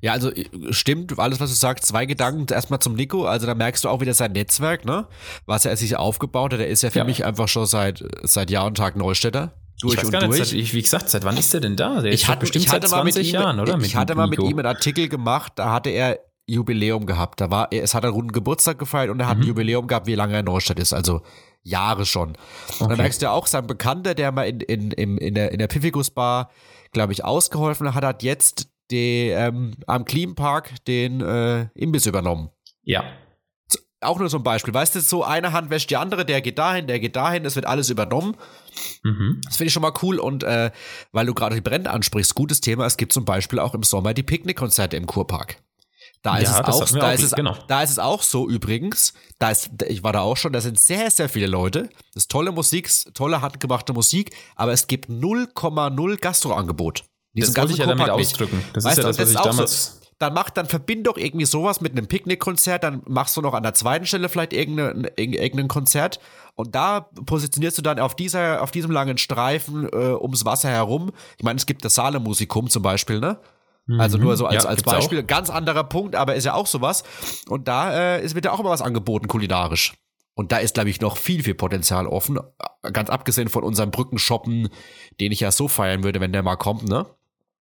[0.00, 2.46] Ja, also äh, stimmt, alles, was du sagst, zwei Gedanken.
[2.52, 5.06] Erstmal zum Nico, also da merkst du auch wieder sein Netzwerk, ne?
[5.46, 6.60] Was er sich aufgebaut hat.
[6.60, 7.04] Der ist ja für Ja.
[7.04, 9.52] mich einfach schon seit, seit Jahr und Tag Neustädter.
[9.80, 10.48] Durch ich weiß und gar nicht, durch.
[10.50, 12.00] seit, ich, wie gesagt, seit wann ist der denn da?
[12.00, 13.74] Der ich hatte, bestimmt ich hatte seit mal mit 20 ihm, Jahren, oder?
[13.76, 14.50] Ich Mit hatte mal mit Nico.
[14.50, 17.40] ihm einen Artikel gemacht, da hatte er Jubiläum gehabt.
[17.40, 19.42] Da war, es hat einen runden Geburtstag gefeiert und er hat Mhm.
[19.44, 20.92] ein Jubiläum gehabt, wie lange er in Neustadt ist.
[20.92, 21.22] Also
[21.62, 22.28] Jahre schon.
[22.30, 22.36] Und
[22.80, 22.96] dann Okay.
[23.02, 25.66] merkst du ja auch, sein Bekannter, der mal in, in, in, in der, in der
[25.68, 26.50] Piffigus Bar,
[26.92, 32.50] glaube ich, ausgeholfen hat, hat jetzt die, ähm, am Clean Park den äh, Imbiss übernommen.
[32.82, 33.04] Ja.
[34.00, 34.72] Auch nur so ein Beispiel.
[34.72, 37.56] Weißt du, so eine Hand wäscht die andere, der geht dahin, der geht dahin, es
[37.56, 38.36] wird alles übernommen.
[39.02, 39.40] Mhm.
[39.44, 40.70] Das finde ich schon mal cool und äh,
[41.10, 44.14] weil du gerade die Brände ansprichst, gutes Thema, es gibt zum Beispiel auch im Sommer
[44.14, 45.60] die Picknickkonzerte im Kurpark.
[46.22, 47.56] Da ist, Ja, es auch, da, auch, ist es, genau.
[47.68, 50.78] da ist es auch so übrigens, da ist, ich war da auch schon, da sind
[50.78, 51.90] sehr, sehr viele Leute.
[52.12, 57.04] Das ist tolle Musik, tolle handgemachte Musik, aber es gibt 0,0 Gastroangebot.
[57.40, 58.10] Das wollte ich ja damit nicht.
[58.10, 58.62] ausdrücken.
[58.72, 59.94] Das Weißt ist ja das, was ich auch damals.
[59.94, 63.54] So, dann mach, dann verbind doch irgendwie sowas mit einem Picknickkonzert, dann machst du noch
[63.54, 66.18] an der zweiten Stelle vielleicht irgendein, irgendein Konzert
[66.56, 71.12] und da positionierst du dann auf dieser, auf diesem langen Streifen äh, ums Wasser herum.
[71.36, 73.38] Ich meine, es gibt das Saale Musikum zum Beispiel, ne?
[73.96, 74.66] Also nur so als, Mhm.
[74.66, 77.04] Ja, als Beispiel, ganz anderer Punkt, aber ist ja auch sowas.
[77.48, 79.94] Und da äh, ist, wird ja auch immer was angeboten kulinarisch.
[80.34, 82.38] Und da ist, glaube ich, noch viel, viel Potenzial offen.
[82.92, 84.68] Ganz abgesehen von unserem Brückenshoppen,
[85.20, 87.06] den ich ja so feiern würde, wenn der mal kommt, ne?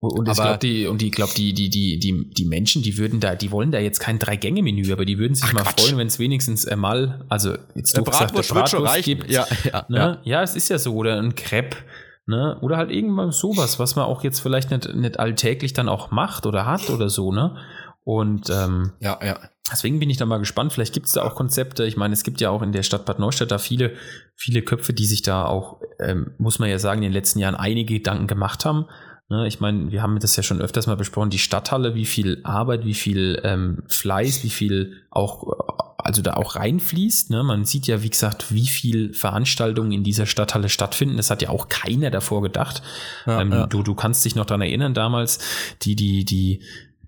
[0.09, 3.21] Und ich glaube, die, und ich glaube, die, die, die, die, die Menschen, die würden
[3.21, 5.81] da, die wollen da jetzt kein Drei-Gänge-Menü, aber die würden sich Ach, mal Quatsch.
[5.81, 9.19] freuen, wenn es wenigstens äh, mal, also jetzt Eine du gesagt, Bratwurst schon Bratwurst reichen.
[9.19, 9.31] gibt.
[9.31, 9.97] Ja, ja, ne?
[9.97, 10.19] ja.
[10.23, 10.43] ja.
[10.43, 11.77] es ist ja so, oder ein Crepe,
[12.25, 12.57] ne?
[12.61, 16.45] Oder halt irgendwann sowas, was man auch jetzt vielleicht nicht, nicht alltäglich dann auch macht
[16.45, 17.55] oder hat oder so, ne?
[18.03, 19.39] Und ähm, Ja, ja.
[19.71, 20.73] Deswegen bin ich da mal gespannt.
[20.73, 21.85] Vielleicht gibt es da auch Konzepte.
[21.85, 23.93] Ich meine, es gibt ja auch in der Stadt Bad Neustadt da viele,
[24.35, 27.55] viele Köpfe, die sich da auch, ähm, muss man ja sagen, in den letzten Jahren
[27.55, 28.87] einige Gedanken gemacht haben.
[29.29, 32.41] Ne, ich meine, wir haben das ja schon öfters mal besprochen, die Stadthalle, wie viel
[32.43, 37.29] Arbeit, wie viel ähm, Fleiß, wie viel auch, äh, also da auch reinfließt.
[37.29, 37.41] Ne?
[37.43, 41.15] Man sieht ja, wie gesagt, wie viel Veranstaltungen in dieser Stadthalle stattfinden.
[41.15, 42.83] Das hat ja auch keiner davor gedacht.
[43.25, 43.67] Ja, ähm, ja.
[43.67, 45.39] Du, du kannst dich noch daran erinnern, damals,
[45.83, 46.61] die, die, die,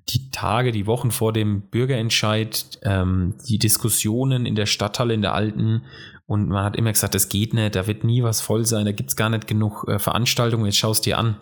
[0.08, 5.34] die Tage, die Wochen vor dem Bürgerentscheid, ähm, die Diskussionen in der Stadthalle, in der
[5.34, 5.82] alten,
[6.28, 8.92] und man hat immer gesagt, das geht nicht, da wird nie was voll sein, da
[8.92, 11.38] gibt's gar nicht genug äh, Veranstaltungen, jetzt schaust dir an.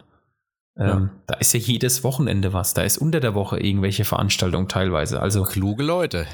[0.78, 5.22] Ähm, Da ist ja jedes Wochenende was, da ist unter der Woche irgendwelche Veranstaltungen teilweise.
[5.22, 6.26] Also, Kluge Leute.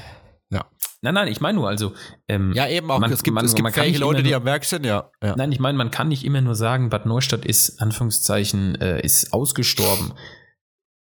[0.52, 0.64] Ja.
[1.02, 1.92] nein, nein, ich meine nur, also,
[2.26, 2.98] ähm, Ja, eben auch.
[2.98, 4.84] Man- es gibt, man- es gibt man kann Leute, immer die nur- am Werk sind,
[4.84, 5.10] ja.
[5.22, 5.36] ja.
[5.36, 9.32] Nein, ich meine, man kann nicht immer nur sagen, Bad Neustadt ist, Anführungszeichen, äh, ist
[9.32, 10.12] ausgestorben.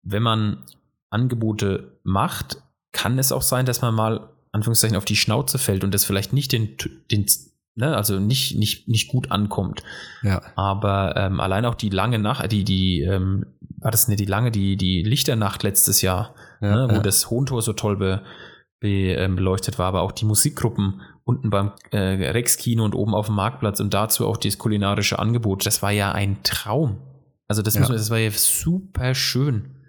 [0.04, 0.66] Wenn man
[1.10, 2.62] Angebote macht,
[2.92, 6.34] kann es auch sein, dass man mal, Anführungszeichen, auf die Schnauze fällt und das vielleicht
[6.34, 6.76] nicht den,
[7.12, 7.26] den
[7.78, 9.84] ne, also nicht, nicht, nicht gut ankommt.
[10.24, 10.42] ja.
[10.56, 13.46] Aber ähm, allein auch die lange Nacht, die, die, ähm,
[13.78, 17.02] war das nicht die lange, die, die Lichternacht letztes Jahr, Ja, ne, wo ja.
[17.02, 18.24] das Hohentor so toll be,
[18.80, 23.28] be, ähm, beleuchtet war, aber auch die Musikgruppen unten beim äh, Rex-Kino und oben auf
[23.28, 25.66] dem Marktplatz und dazu auch das kulinarische Angebot.
[25.66, 26.98] Das war ja ein Traum.
[27.48, 27.82] Also das, ja.
[27.82, 29.84] muss man, das war ja super schön.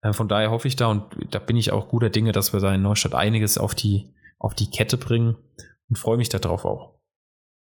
[0.00, 2.60] Äh, von daher hoffe ich da und da bin ich auch guter Dinge, dass wir
[2.60, 5.36] da in Neustadt einiges auf die, auf die Kette bringen
[5.88, 6.97] und freue mich darauf auch.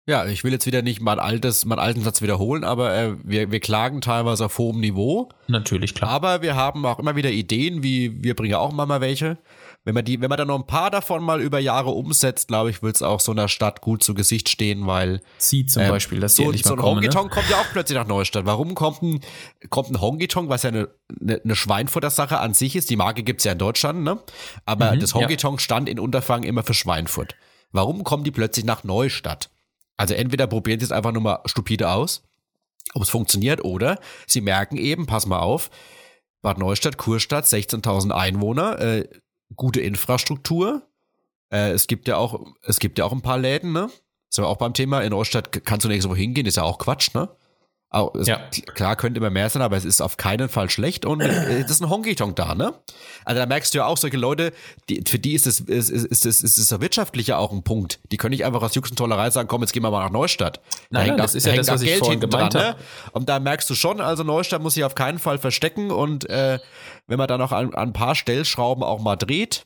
[0.07, 3.51] Ja, ich will jetzt wieder nicht mein altes, meinen alten Satz wiederholen, aber äh, wir,
[3.51, 5.29] wir klagen teilweise auf hohem Niveau.
[5.47, 6.09] Natürlich, klar.
[6.09, 9.37] Aber wir haben auch immer wieder Ideen, wie wir bringen auch mal, mal welche.
[9.85, 12.69] Wenn man die, wenn man da noch ein paar davon mal über Jahre umsetzt, glaube
[12.69, 15.89] ich, wird es auch so einer Stadt gut zu Gesicht stehen, weil Sie zum ähm,
[15.89, 17.35] Beispiel, das so, so ein Honky-Tonk ne?
[17.35, 18.45] kommt ja auch plötzlich nach Neustadt.
[18.45, 19.19] Warum kommt ein,
[19.69, 20.89] kommt ein Honky-Tonk, was ja eine,
[21.21, 22.89] eine, eine Schweinfurter-Sache an sich ist?
[22.89, 24.19] Die Marke gibt's ja in Deutschland, ne?
[24.65, 25.63] Aber mhm, das Honky-Tonk ja.
[25.63, 27.35] stand in Unterfangen immer für Schweinfurt.
[27.71, 29.49] Warum kommen die plötzlich nach Neustadt?
[29.99, 32.23] Also entweder probieren sie es einfach nur mal stupide aus,
[32.93, 35.69] ob es funktioniert, oder sie merken eben, pass mal auf,
[36.41, 39.09] Bad Neustadt, Kurstadt, 16.000 Einwohner, äh,
[39.57, 40.87] gute Infrastruktur.
[41.51, 43.89] Äh, es gibt ja auch, es gibt ja auch ein paar Läden, ne?
[44.29, 45.01] Ist ja auch beim Thema.
[45.01, 47.27] In Neustadt kannst du nirgendwo hingehen, ist ja auch Quatsch, ne?
[47.91, 48.39] Auch, es, ja.
[48.75, 51.71] Klar, könnte immer mehr sein, aber es ist auf keinen Fall schlecht und äh, das
[51.71, 52.75] ist ein Honky-Tonk da, ne?
[53.25, 54.53] Also da merkst du ja auch solche Leute,
[54.89, 57.99] die, für die ist es ist, ist, ist, ist, ist es wirtschaftliche auch ein Punkt.
[58.11, 60.61] Die können nicht einfach aus und Tollerei sagen, komm, jetzt gehen wir mal nach Neustadt.
[60.91, 62.75] Nein, nein das auch, ist ja das, was Geld ich vorhin gemeint dran, ne?
[63.11, 66.59] Und da merkst du schon, also Neustadt muss sich auf keinen Fall verstecken und äh,
[67.07, 69.65] wenn man da noch an, an ein paar Stellschrauben auch mal dreht,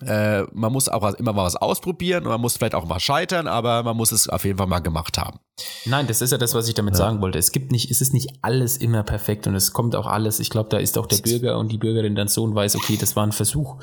[0.00, 3.46] äh, man muss auch immer mal was ausprobieren und man muss vielleicht auch mal scheitern,
[3.46, 5.38] aber man muss es auf jeden Fall mal gemacht haben.
[5.84, 6.98] Nein, das ist ja das, was ich damit ja.
[6.98, 7.38] sagen wollte.
[7.38, 10.40] Es gibt nicht, es ist nicht alles immer perfekt und es kommt auch alles.
[10.40, 12.96] Ich glaube, da ist auch der Bürger und die Bürgerin dann so und weiß, okay,
[12.96, 13.76] das war ein Versuch.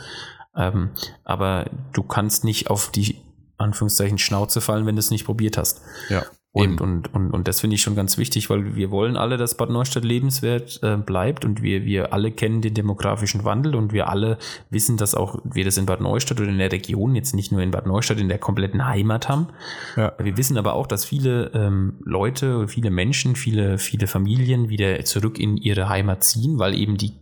[0.55, 0.89] Ähm,
[1.23, 3.21] aber du kannst nicht auf die
[3.61, 5.81] Anführungszeichen Schnauze fallen, wenn du es nicht probiert hast.
[6.09, 6.23] Ja.
[6.53, 9.55] Und, und, und, und das finde ich schon ganz wichtig, weil wir wollen alle, dass
[9.55, 14.09] Bad Neustadt lebenswert äh, bleibt und wir, wir alle kennen den demografischen Wandel und wir
[14.09, 14.37] alle
[14.69, 17.61] wissen, dass auch wir das in Bad Neustadt oder in der Region, jetzt nicht nur
[17.61, 19.47] in Bad Neustadt, in der kompletten Heimat haben.
[19.95, 20.11] Ja.
[20.19, 25.39] Wir wissen aber auch, dass viele ähm, Leute, viele Menschen, viele, viele Familien wieder zurück
[25.39, 27.13] in ihre Heimat ziehen, weil eben die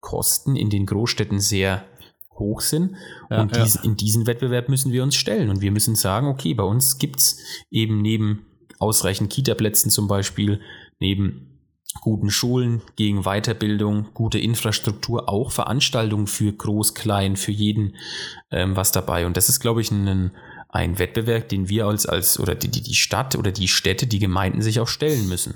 [0.00, 1.84] Kosten in den Großstädten sehr
[2.38, 2.96] hoch sind.
[3.30, 3.82] Ja, und dies, ja.
[3.82, 5.50] in diesen Wettbewerb müssen wir uns stellen.
[5.50, 7.38] Und wir müssen sagen, okay, bei uns gibt's
[7.70, 8.46] eben neben
[8.78, 10.60] ausreichend Kita-Plätzen zum Beispiel,
[11.00, 11.48] neben
[12.00, 17.96] guten Schulen, gegen Weiterbildung, gute Infrastruktur, auch Veranstaltungen für Groß, Klein, für jeden
[18.50, 19.26] ähm, was dabei.
[19.26, 20.32] Und das ist, glaube ich, ein,
[20.68, 24.62] ein Wettbewerb, den wir als, als oder die, die Stadt oder die Städte, die Gemeinden
[24.62, 25.54] sich auch stellen müssen.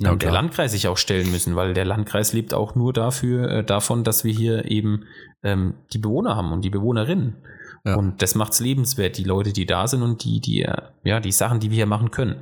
[0.00, 3.50] Ja, und der Landkreis sich auch stellen müssen, weil der Landkreis lebt auch nur dafür,
[3.50, 5.04] äh, davon, dass wir hier eben
[5.42, 7.36] ähm, die Bewohner haben und die Bewohnerinnen.
[7.84, 7.96] Ja.
[7.96, 10.66] Und das macht's lebenswert, die Leute, die da sind und die, die,
[11.04, 12.36] ja, die Sachen, die wir hier machen können.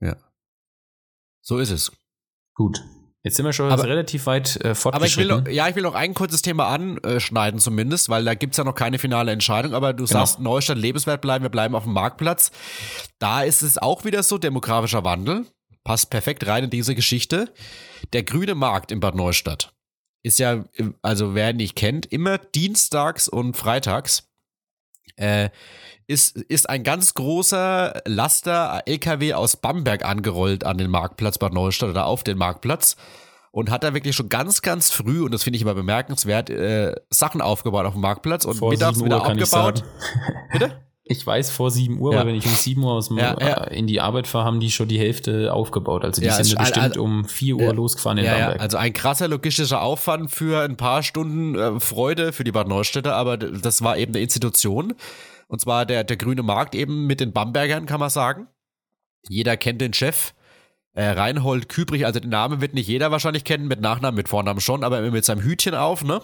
[0.00, 0.16] Ja.
[1.40, 1.92] So ist es.
[2.54, 2.82] Gut.
[3.24, 4.92] Jetzt sind wir schon aber, relativ weit äh, fortgeschritten.
[4.94, 8.34] Aber ich will noch, ja, ich will noch ein kurzes Thema anschneiden zumindest, weil da
[8.34, 9.74] gibt's ja noch keine finale Entscheidung.
[9.74, 10.18] Aber du genau.
[10.18, 12.50] sagst, Neustadt lebenswert bleiben, wir bleiben auf dem Marktplatz.
[13.20, 15.46] Da ist es auch wieder so, demografischer Wandel.
[15.84, 17.52] Passt perfekt rein in diese Geschichte.
[18.12, 19.72] Der grüne Markt in Bad Neustadt
[20.22, 20.64] ist ja,
[21.02, 24.28] also wer ihn nicht kennt, immer dienstags und freitags
[25.16, 25.50] äh,
[26.06, 31.90] ist, ist ein ganz großer Laster LKW aus Bamberg angerollt an den Marktplatz Bad Neustadt
[31.90, 32.96] oder auf den Marktplatz
[33.50, 36.94] und hat da wirklich schon ganz, ganz früh, und das finde ich immer bemerkenswert, äh,
[37.10, 39.84] Sachen aufgebaut auf dem Marktplatz und vor mittags wieder abgebaut.
[40.52, 40.80] Bitte?
[41.04, 42.20] Ich weiß vor 7 Uhr, ja.
[42.20, 43.64] weil wenn ich um 7 Uhr aus dem, ja, ja.
[43.64, 46.04] in die Arbeit fahre, haben die schon die Hälfte aufgebaut.
[46.04, 48.60] Also die sind bestimmt also, um 4 Uhr losgefahren in Bamberg.
[48.60, 53.16] Also ein krasser logistischer Aufwand für ein paar Stunden äh, Freude für die Bad Neustädter,
[53.16, 54.94] aber das war eben eine Institution.
[55.48, 58.46] Und zwar der, der grüne Markt eben mit den Bambergern, kann man sagen.
[59.28, 60.34] Jeder kennt den Chef.
[60.94, 64.60] Äh, Reinhold Kübrich, also den Namen wird nicht jeder wahrscheinlich kennen, mit Nachnamen, mit Vornamen
[64.60, 66.20] schon, aber immer mit seinem Hütchen auf, ne?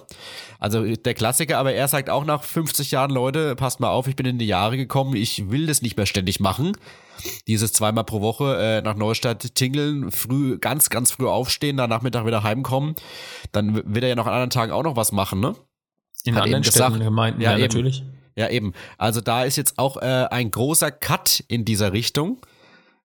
[0.59, 4.17] Also der Klassiker, aber er sagt auch nach 50 Jahren, Leute, passt mal auf, ich
[4.17, 6.77] bin in die Jahre gekommen, ich will das nicht mehr ständig machen.
[7.47, 12.27] Dieses zweimal pro Woche äh, nach Neustadt tingeln, früh, ganz, ganz früh aufstehen, dann Nachmittag
[12.27, 12.95] wieder heimkommen,
[13.53, 15.55] dann wird er ja noch an anderen Tagen auch noch was machen, ne?
[16.25, 18.03] In Hat anderen Städten, Gemeinden, ja, ja natürlich.
[18.37, 18.75] Ja, eben.
[18.99, 22.41] Also da ist jetzt auch äh, ein großer Cut in dieser Richtung.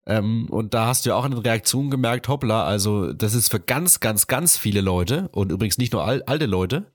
[0.06, 3.49] Ähm, und da hast du ja auch in den Reaktionen gemerkt, hoppla, also das ist
[3.49, 6.91] für ganz, ganz, ganz viele Leute und übrigens nicht nur al alte Leute,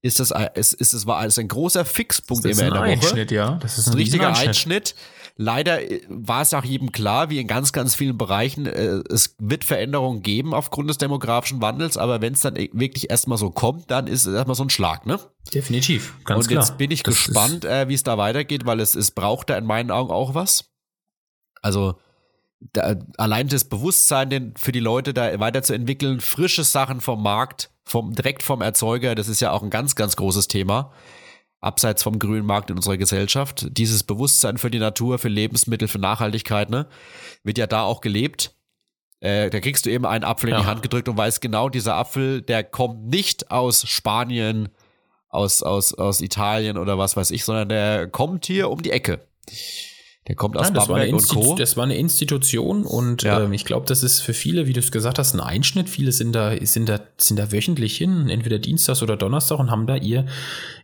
[0.00, 2.82] ist das, ist, ist, es war alles ein großer Fixpunkt immer in der Woche.
[2.82, 3.56] Einschnitt, ja.
[3.60, 4.48] Das ist ein, ein richtiger Einschnitt.
[4.48, 4.94] Einschnitt.
[5.36, 9.34] Leider äh, war es auch jedem klar, wie in ganz, ganz vielen Bereichen, äh, es
[9.38, 13.50] wird Veränderungen geben aufgrund des demografischen Wandels, aber wenn es dann e, wirklich erstmal so
[13.50, 15.18] kommt, dann ist es erstmal so ein Schlag, ne?
[15.54, 16.62] Definitiv, ganz Und klar.
[16.62, 19.56] jetzt bin ich das gespannt, äh, wie es da weitergeht, weil es, es braucht da
[19.56, 20.70] in meinen Augen auch was.
[21.62, 21.94] Also,
[22.72, 28.14] da, allein das Bewusstsein den, für die Leute da weiterzuentwickeln, frische Sachen vom Markt, vom,
[28.14, 30.92] direkt vom Erzeuger, das ist ja auch ein ganz, ganz großes Thema.
[31.60, 33.66] abseits vom grünen Markt in unserer Gesellschaft.
[33.70, 36.88] Dieses Bewusstsein für die Natur, für Lebensmittel, für Nachhaltigkeit, ne,
[37.44, 38.54] wird ja da auch gelebt.
[39.20, 40.60] Äh, da kriegst du eben einen Apfel in Ja.
[40.62, 44.70] die Hand gedrückt und weißt genau, dieser Apfel, der kommt nicht aus Spanien,
[45.28, 49.20] aus, aus, aus Italien oder was weiß ich, sondern der kommt hier um die Ecke.
[50.28, 51.56] Der kommt aus Nein, das, und Co.
[51.56, 53.42] das war eine Institution und Ja.
[53.42, 55.88] ähm, ich glaube, das ist für viele, wie du es gesagt hast, ein Einschnitt.
[55.88, 59.86] Viele sind da, sind da, sind da wöchentlich hin, entweder Dienstags oder Donnerstag und haben
[59.88, 60.26] da ihr,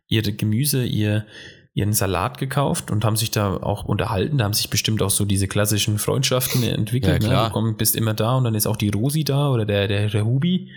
[0.08, 1.24] ihr Gemüse, ihr,
[1.72, 4.38] ihren Salat gekauft und haben sich da auch unterhalten.
[4.38, 7.22] Da haben sich bestimmt auch so diese klassischen Freundschaften entwickelt.
[7.22, 7.42] Ja, klar.
[7.44, 7.48] Ne?
[7.50, 10.08] Du komm, bist immer da und dann ist auch die Rosi da oder der, der,
[10.08, 10.72] der Hubi.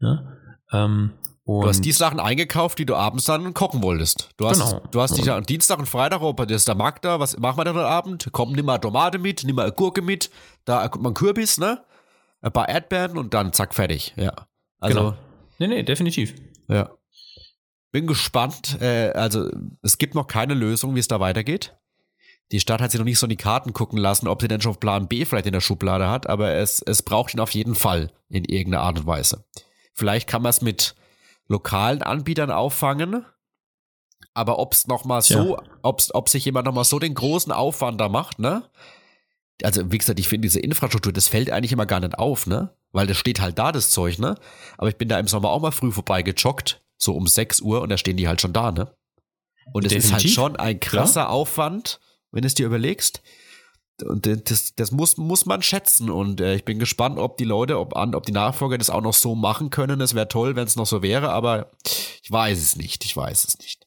[0.00, 0.38] Ne?
[0.72, 1.10] Ähm,
[1.46, 4.30] und Du hast die Sachen eingekauft, die du abends dann kochen wolltest.
[4.36, 4.82] Du hast, Genau.
[4.90, 7.38] du hast dich ja am Dienstag und Freitag, oh, da ist der Markt da, was
[7.38, 8.28] machen wir denn heute Abend?
[8.32, 10.30] Komm, nimm mal Tomate mit, nimm mal Gurke mit,
[10.64, 11.82] da kommt mal ein Kürbis, ne?
[12.42, 14.12] Ein paar Erdbeeren und dann zack, fertig.
[14.16, 14.32] Ja.
[14.80, 15.14] Also, genau.
[15.58, 16.34] Nee, nee, definitiv.
[16.68, 16.90] ja.
[17.92, 18.78] Bin gespannt.
[18.82, 19.48] Äh, also,
[19.82, 21.74] es gibt noch keine Lösung, wie es da weitergeht.
[22.52, 24.60] Die Stadt hat sich noch nicht so in die Karten gucken lassen, ob sie denn
[24.60, 27.74] schon Plan B vielleicht in der Schublade hat, aber es, es braucht ihn auf jeden
[27.74, 29.44] Fall in irgendeiner Art und Weise.
[29.94, 30.94] Vielleicht kann man es mit
[31.48, 33.24] lokalen Anbietern auffangen,
[34.34, 38.08] aber ob es nochmal so, ob's, ob sich jemand nochmal so den großen Aufwand da
[38.08, 38.68] macht, ne?
[39.62, 42.76] Also, wie gesagt, ich finde diese Infrastruktur, das fällt eigentlich immer gar nicht auf, ne?
[42.92, 44.34] Weil das steht halt da, das Zeug, ne?
[44.76, 47.88] Aber ich bin da im Sommer auch mal früh vorbeigejoggt, so um 6 Uhr, und
[47.88, 48.94] da stehen die halt schon da, ne?
[49.72, 53.22] Und es ist halt schon ein krasser Aufwand, wenn du es dir überlegst.
[54.04, 56.10] Und das, das muss, muss man schätzen.
[56.10, 59.00] Und äh, ich bin gespannt, ob die Leute, ob, an, ob die Nachfolger das auch
[59.00, 60.00] noch so machen können.
[60.00, 61.70] Es wäre toll, wenn es noch so wäre, aber
[62.22, 63.04] ich weiß es nicht.
[63.04, 63.86] Ich weiß es nicht.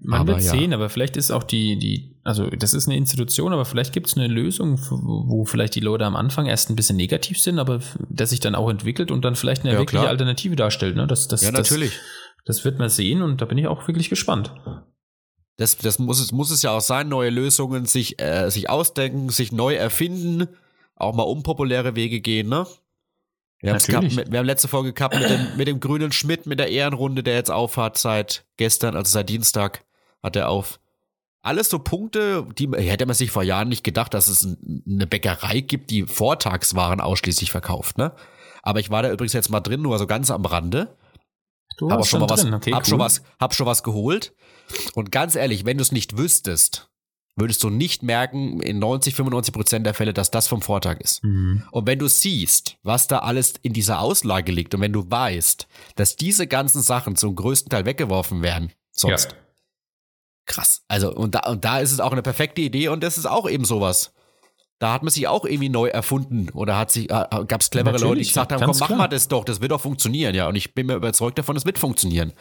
[0.00, 0.52] Man Aber wird ja.
[0.52, 4.06] sehen, aber vielleicht ist auch die, die, also das ist eine Institution, aber vielleicht gibt
[4.06, 7.80] es eine Lösung, wo vielleicht die Leute am Anfang erst ein bisschen negativ sind, aber
[8.08, 10.10] das sich dann auch entwickelt und dann vielleicht eine Ja, wirkliche klar.
[10.10, 10.94] Alternative darstellt.
[10.94, 11.08] Ne?
[11.08, 11.98] Das, das, Ja, das, natürlich.
[12.44, 14.54] Das wird man sehen und da bin ich auch wirklich gespannt.
[15.58, 19.28] Das, das muss, es, muss es ja auch sein, neue Lösungen sich, äh, sich ausdenken,
[19.28, 20.46] sich neu erfinden,
[20.94, 22.66] auch mal unpopuläre Wege gehen, ne?
[23.60, 26.70] Wir, gehabt wir haben letzte Folge gehabt mit dem, mit dem grünen Schmidt, mit der
[26.70, 29.84] Ehrenrunde, der jetzt aufhat seit gestern, also seit Dienstag
[30.22, 30.78] hat er auf.
[31.42, 35.08] Alles so Punkte, die hätte man sich vor Jahren nicht gedacht, dass es ein, eine
[35.08, 38.12] Bäckerei gibt, die Vortagswaren ausschließlich verkauft, ne?
[38.62, 40.96] Aber ich war da übrigens jetzt mal drin, nur so ganz am Rande.
[41.78, 42.54] Du Aber warst schon mal was, drin.
[42.54, 42.88] Okay, hab cool.
[42.90, 44.34] schon was, hab schon was geholt.
[44.94, 46.90] Und ganz ehrlich, wenn du es nicht wüsstest,
[47.36, 51.22] würdest du nicht merken, in 90, 95 Prozent der Fälle, dass das vom Vortag ist.
[51.22, 51.62] Mhm.
[51.70, 55.68] Und wenn du siehst, was da alles in dieser Auslage liegt und wenn du weißt,
[55.94, 59.36] dass diese ganzen Sachen zum größten Teil weggeworfen werden, sonst Ja.
[60.46, 60.82] krass.
[60.88, 63.48] Also, und da, und da ist es auch eine perfekte Idee und das ist auch
[63.48, 64.12] eben sowas.
[64.78, 67.92] Da hat man sich auch irgendwie neu erfunden oder hat sich, äh, gab es clevere
[67.92, 68.98] Leute, die Natürlich, gesagt haben, komm, mach klar.
[68.98, 70.48] mal das doch, das wird doch funktionieren, ja.
[70.48, 72.32] Und ich bin mir überzeugt davon, es wird funktionieren.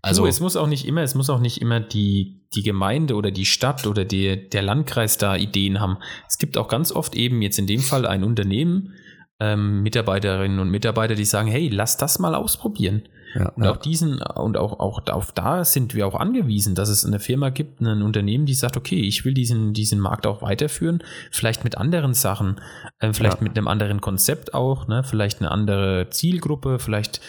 [0.00, 3.14] Also Also, es muss auch nicht immer, es muss auch nicht immer die, die Gemeinde
[3.14, 5.96] oder die Stadt oder die, der Landkreis da Ideen haben.
[6.28, 8.92] Es gibt auch ganz oft eben jetzt in dem Fall ein Unternehmen,
[9.40, 13.08] ähm, Mitarbeiterinnen und Mitarbeiter, die sagen, hey, lass das mal ausprobieren.
[13.34, 17.04] Ja, Und auch diesen, und auch, auch auf da sind wir auch angewiesen, dass es
[17.04, 21.02] eine Firma gibt, ein Unternehmen, die sagt, okay, ich will diesen, diesen Markt auch weiterführen,
[21.32, 22.60] vielleicht mit anderen Sachen,
[23.00, 23.42] äh, vielleicht Ja.
[23.42, 25.02] mit einem anderen Konzept auch, ne?
[25.02, 27.20] vielleicht eine andere Zielgruppe, vielleicht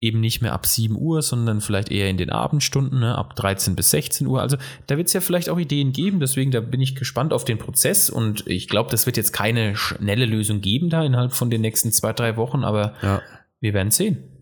[0.00, 3.16] eben nicht mehr ab 7 Uhr, sondern vielleicht eher in den Abendstunden, ne?
[3.16, 4.42] ab 13 bis 16 Uhr.
[4.42, 7.44] Also da wird es ja vielleicht auch Ideen geben, deswegen da bin ich gespannt auf
[7.44, 11.48] den Prozess und ich glaube, das wird jetzt keine schnelle Lösung geben da innerhalb von
[11.48, 13.22] den nächsten zwei, drei Wochen, aber ja.
[13.60, 14.35] wir werden sehen.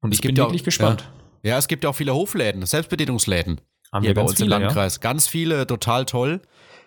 [0.00, 1.08] Und ich bin ja auch- wirklich gespannt.
[1.42, 3.60] Ja, es gibt ja auch viele Hofläden, Selbstbedienungsläden.
[3.92, 4.58] Haben hier wir bei uns im viele, ja.
[4.58, 5.00] Landkreis.
[5.00, 6.40] Ganz viele, total toll.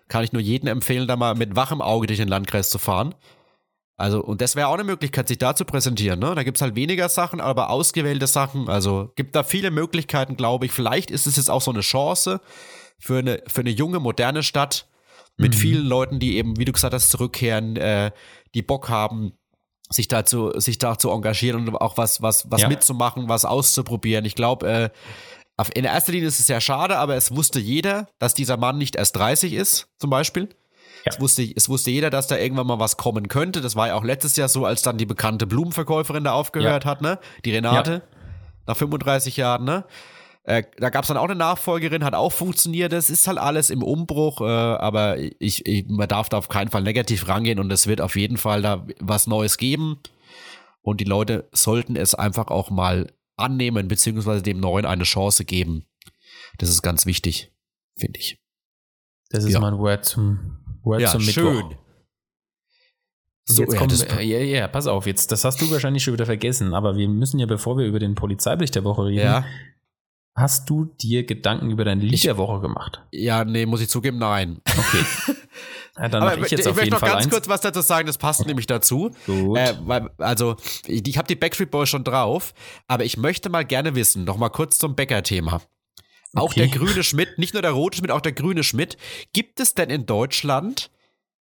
[0.07, 3.15] Kann ich nur jedem empfehlen, da mal mit wachem Auge durch den Landkreis zu fahren.
[3.95, 6.19] Also, und das wäre auch eine Möglichkeit, sich da zu präsentieren.
[6.19, 6.33] Ne?
[6.35, 8.67] Da gibt es halt weniger Sachen, aber ausgewählte Sachen.
[8.69, 10.71] Also gibt da viele Möglichkeiten, glaube ich.
[10.71, 12.41] Vielleicht ist es jetzt auch so eine Chance
[12.99, 14.87] für eine, für eine junge, moderne Stadt
[15.37, 15.57] mit Mhm.
[15.57, 18.11] vielen Leuten, die eben, wie du gesagt hast, zurückkehren, äh,
[18.55, 19.33] die Bock haben,
[19.89, 22.67] sich dazu, sich da zu engagieren und auch was, was, was Ja.
[22.67, 24.25] mitzumachen, was auszuprobieren.
[24.25, 24.89] Ich glaube, äh,
[25.75, 28.95] in erster Linie ist es sehr schade, aber es wusste jeder, dass dieser Mann nicht
[28.95, 30.49] erst 30 ist, zum Beispiel.
[31.05, 31.11] Ja.
[31.11, 33.61] Es, wusste, es wusste jeder, dass da irgendwann mal was kommen könnte.
[33.61, 37.01] Das war ja auch letztes Jahr so, als dann die bekannte Blumenverkäuferin da aufgehört hat,
[37.01, 37.19] ne?
[37.45, 38.01] Die Renate,
[38.65, 39.83] nach 35 Jahren, ne?
[40.45, 42.91] Äh, da gab es dann auch eine Nachfolgerin, hat auch funktioniert.
[42.91, 46.69] Das ist halt alles im Umbruch, äh, aber ich, ich, man darf da auf keinen
[46.69, 49.99] Fall negativ rangehen und es wird auf jeden Fall da was Neues geben.
[50.81, 55.85] Und die Leute sollten es einfach auch mal annehmen, beziehungsweise dem Neuen eine Chance geben.
[56.57, 57.53] Das ist ganz wichtig,
[57.97, 58.37] finde ich.
[59.29, 59.61] Das ist Ja.
[59.61, 61.63] mein Word zum, Word Ja, zum schön.
[63.45, 66.13] So, So, jetzt ja, kommen, ja, ja, pass auf, jetzt, das hast du wahrscheinlich schon
[66.13, 69.45] wieder vergessen, aber wir müssen ja, bevor wir über den Polizeibericht der Woche reden, Ja,
[70.35, 73.03] Hast du dir Gedanken über dein Lied Ich- der Woche gemacht?
[73.11, 74.61] Ja, nee, muss ich zugeben, nein.
[74.65, 75.05] Okay.
[75.95, 77.31] Ja, dann Aber ich jetzt auf möchte jeden noch Fall ganz eins.
[77.31, 79.11] kurz was dazu sagen, das passt nämlich dazu.
[79.27, 79.59] Gut.
[79.59, 80.55] Äh, weil, also,
[80.87, 82.55] ich, ich habe die Backstreet Boys schon drauf,
[82.87, 85.61] aber ich möchte mal gerne wissen, noch mal kurz zum Bäcker-Thema.
[86.33, 86.61] Auch Okay.
[86.61, 88.97] der grüne Schmidt, nicht nur der rote Schmidt, auch der grüne Schmidt.
[89.33, 90.89] Gibt es denn in Deutschland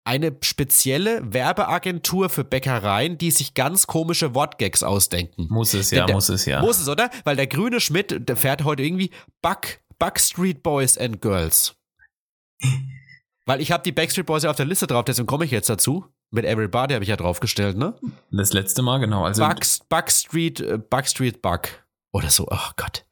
[0.05, 5.47] eine spezielle Werbeagentur für Bäckereien, die sich ganz komische Wortgags ausdenken?
[5.49, 6.61] muss es, ja, der- muss es, ja.
[6.61, 7.09] Muss es, oder?
[7.23, 9.09] Weil der grüne Schmidt, der fährt heute irgendwie
[9.41, 11.75] Buck, Backstreet Boys and Girls.
[13.47, 15.69] Weil ich habe die Backstreet Boys ja auf der Liste drauf, deswegen komme ich jetzt
[15.69, 16.05] dazu.
[16.31, 17.93] Mit Everybody habe ich ja draufgestellt, ne?
[18.31, 19.23] Das letzte Mal, genau.
[19.23, 21.69] Also, Bucks, Backstreet, äh, Backstreet Buck.
[22.11, 23.05] Oder so, ach Gott.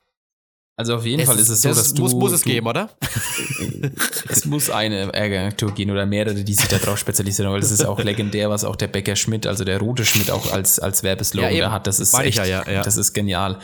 [0.76, 2.02] Also auf jeden Fall ist es so, das dass du.
[2.02, 2.90] muss, muss es du, geben, oder?
[4.30, 8.00] Es muss eine Agentur gehen oder mehrere, die sich darauf spezialisieren, weil das ist auch
[8.00, 11.66] legendär, was auch der Bäcker Schmidt, also der rote Schmidt auch als, als Werbeslogan Ja,
[11.66, 11.86] da hat.
[11.88, 12.82] Das ist echt, ja, ja, ja.
[12.82, 13.60] das ist genial.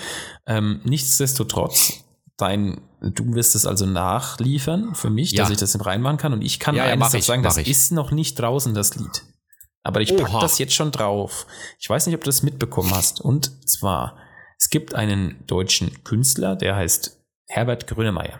[0.45, 1.93] Ähm, nichtsdestotrotz,
[2.37, 5.43] dein, du wirst es also nachliefern für mich, Ja.
[5.43, 7.57] dass ich das reinmachen kann und ich kann Ja, ja, eines dazu ich, sagen, das
[7.57, 7.67] ich.
[7.69, 9.23] ist noch nicht draußen, das Lied.
[9.83, 10.41] Aber ich pack Oha.
[10.41, 11.47] das jetzt schon drauf.
[11.79, 13.21] Ich weiß nicht, ob du das mitbekommen hast.
[13.21, 14.17] Und zwar,
[14.59, 18.39] es gibt einen deutschen Künstler, der heißt Herbert Grönemeyer.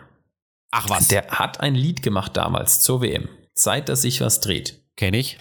[0.70, 1.08] Ach was.
[1.08, 3.28] Der hat ein Lied gemacht damals zur WM.
[3.54, 4.80] Zeit, dass sich was dreht.
[4.96, 5.38] Kenn ich.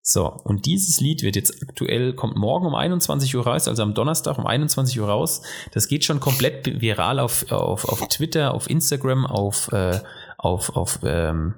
[0.00, 3.94] So, und dieses Lied wird jetzt aktuell, kommt morgen um 21 Uhr raus, also am
[3.94, 5.42] Donnerstag um 21 Uhr raus.
[5.72, 10.00] Das geht schon komplett viral auf, auf, auf Twitter, auf Instagram, auf, äh,
[10.36, 11.54] auf, auf ähm,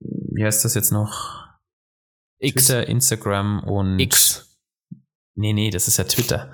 [0.00, 1.44] wie heißt das jetzt noch?
[2.38, 2.66] X.
[2.66, 4.58] Twitter, Instagram und X.
[5.34, 6.52] Nee, nee, das ist ja Twitter.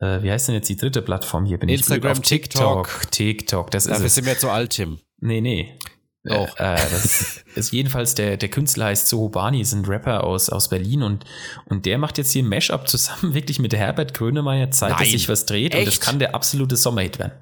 [0.00, 1.58] Äh, wie heißt denn jetzt die dritte Plattform hier?
[1.58, 3.10] Bin ich Instagram, auf TikTok.
[3.10, 4.14] TikTok, das ist Dafür es.
[4.14, 4.98] sind wir zu alt, Tim.
[5.18, 5.78] Nee, nee.
[6.24, 6.58] Doch.
[6.58, 10.68] Äh, äh, das ist jedenfalls der, der Künstler heißt Sohobani, ist ein Rapper aus, aus
[10.68, 11.24] Berlin und,
[11.66, 15.10] und der macht jetzt hier ein Mashup zusammen wirklich mit Herbert Grönemeyer, Zeit, dass Nein.
[15.10, 16.02] sich was dreht und das Echt?
[16.02, 17.32] kann der absolute Sommerhit werden.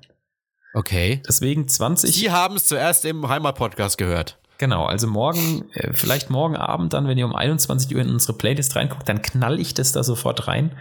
[0.75, 1.23] Okay.
[1.27, 4.39] Deswegen 20, Sie haben es zuerst im Heimat-Podcast gehört.
[4.59, 8.35] genau, also morgen, äh, vielleicht morgen Abend dann, wenn ihr um 21 Uhr in unsere
[8.35, 10.73] Playlist reinguckt, dann knall ich das da sofort rein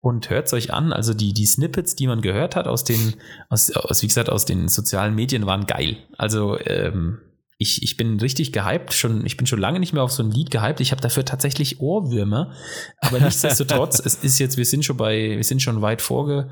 [0.00, 0.92] und hört es euch an.
[0.92, 3.14] Also die, die Snippets, die man gehört hat aus den,
[3.48, 5.96] aus, aus, wie gesagt, aus den sozialen Medien waren geil.
[6.16, 7.20] Also ähm,
[7.58, 10.30] ich, ich bin richtig gehypt, schon, ich bin schon lange nicht mehr auf so ein
[10.30, 10.80] Lied gehypt.
[10.80, 12.52] Ich habe dafür tatsächlich Ohrwürmer,
[13.00, 16.50] aber nichtsdestotrotz, es ist jetzt, wir sind schon bei, wir sind schon weit vorge.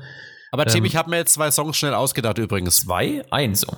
[0.51, 0.85] Aber Tim, Ähm.
[0.85, 2.77] ich habe mir jetzt zwei Songs schnell ausgedacht übrigens.
[2.81, 3.73] Zwei, eins so.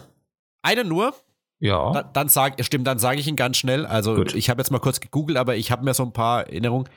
[0.62, 1.14] Eine nur,
[1.60, 1.92] Ja.
[1.92, 3.86] Da, dann sag, stimmt, dann sage ich ihn ganz schnell.
[3.86, 4.34] Also Gut.
[4.36, 6.88] ich habe jetzt mal kurz gegoogelt, aber ich habe mir so ein paar Erinnerungen.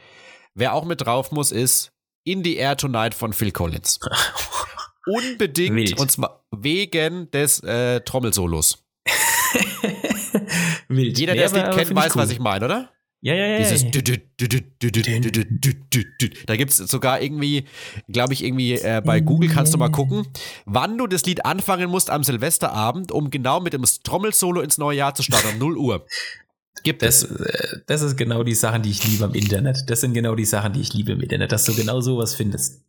[0.55, 1.93] Wer auch mit drauf muss, ist
[2.31, 3.99] in the Air Tonight von Phil Collins.
[5.05, 5.75] Unbedingt.
[5.75, 5.99] Wild.
[5.99, 8.85] Und zwar wegen des äh, Trommelsolos.
[10.89, 11.19] Wild.
[11.19, 12.23] Jeder, der es nicht kennt, weiß, cool.
[12.23, 12.91] was ich meine, oder?
[13.21, 13.59] Ja, ja, ja.
[13.59, 13.83] Dieses
[16.47, 17.65] da gibt es sogar irgendwie,
[18.07, 20.29] glaube ich, irgendwie äh, bei Google kannst du mal gucken,
[20.67, 24.99] wann du das Lied anfangen musst am Silvesterabend, um genau mit dem Trommelsolo ins neue
[24.99, 26.07] Jahr zu starten, um 0 Uhr.
[26.83, 27.31] Gibt Das, es.
[27.41, 29.89] äh, das ist genau die Sachen, die ich liebe am Internet.
[29.91, 32.83] Das sind genau die Sachen, die ich liebe im Internet, dass du genau sowas findest.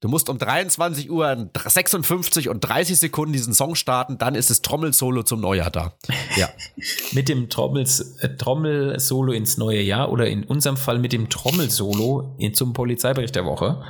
[0.00, 4.60] Du musst um 23 Uhr 56 und 30 Sekunden diesen Song starten, dann ist das
[4.60, 5.94] Trommelsolo zum Neujahr da.
[6.36, 6.48] Ja.
[7.12, 12.34] Mit dem Trommels, äh, Trommelsolo ins neue Jahr oder in unserem Fall mit dem Trommelsolo
[12.38, 13.84] in, zum Polizeibericht der Woche.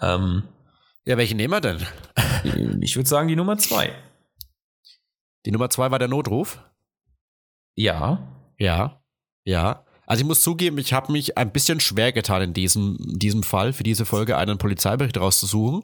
[0.00, 0.44] Ähm,
[1.04, 1.84] Ja, welchen nehmen wir denn?
[2.80, 3.92] ich würde sagen, die Nummer zwei.
[5.46, 6.60] Die Nummer zwei war der Notruf.
[7.74, 8.30] Ja.
[8.58, 9.00] Ja.
[9.44, 9.84] Ja.
[10.06, 13.72] Also ich muss zugeben, ich habe mich ein bisschen schwer getan in diesem, diesem Fall,
[13.72, 15.82] für diese Folge einen Polizeibericht rauszusuchen.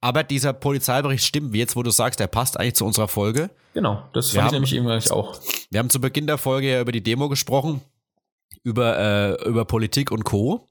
[0.00, 3.50] Aber dieser Polizeibericht stimmt, wie jetzt, wo du sagst, der passt eigentlich zu unserer Folge.
[3.74, 5.40] Genau, das Wir fand ich haben- nämlich eben auch.
[5.70, 7.80] Wir haben zu Beginn der Folge ja über die Demo gesprochen,
[8.62, 8.98] über,
[9.40, 10.66] äh, über Politik und Co.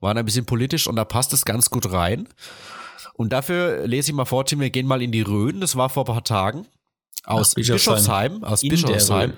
[0.00, 2.28] Waren ein bisschen politisch und da passt es ganz gut rein.
[3.14, 5.60] Und dafür lese ich mal vor, Tim, wir gehen mal in die Rhön.
[5.60, 6.66] Das war vor ein paar Tagen.
[7.24, 7.94] Aus Bischofsheim.
[7.96, 8.44] Bischofsheim.
[8.44, 9.32] Aus In Bischofsheim.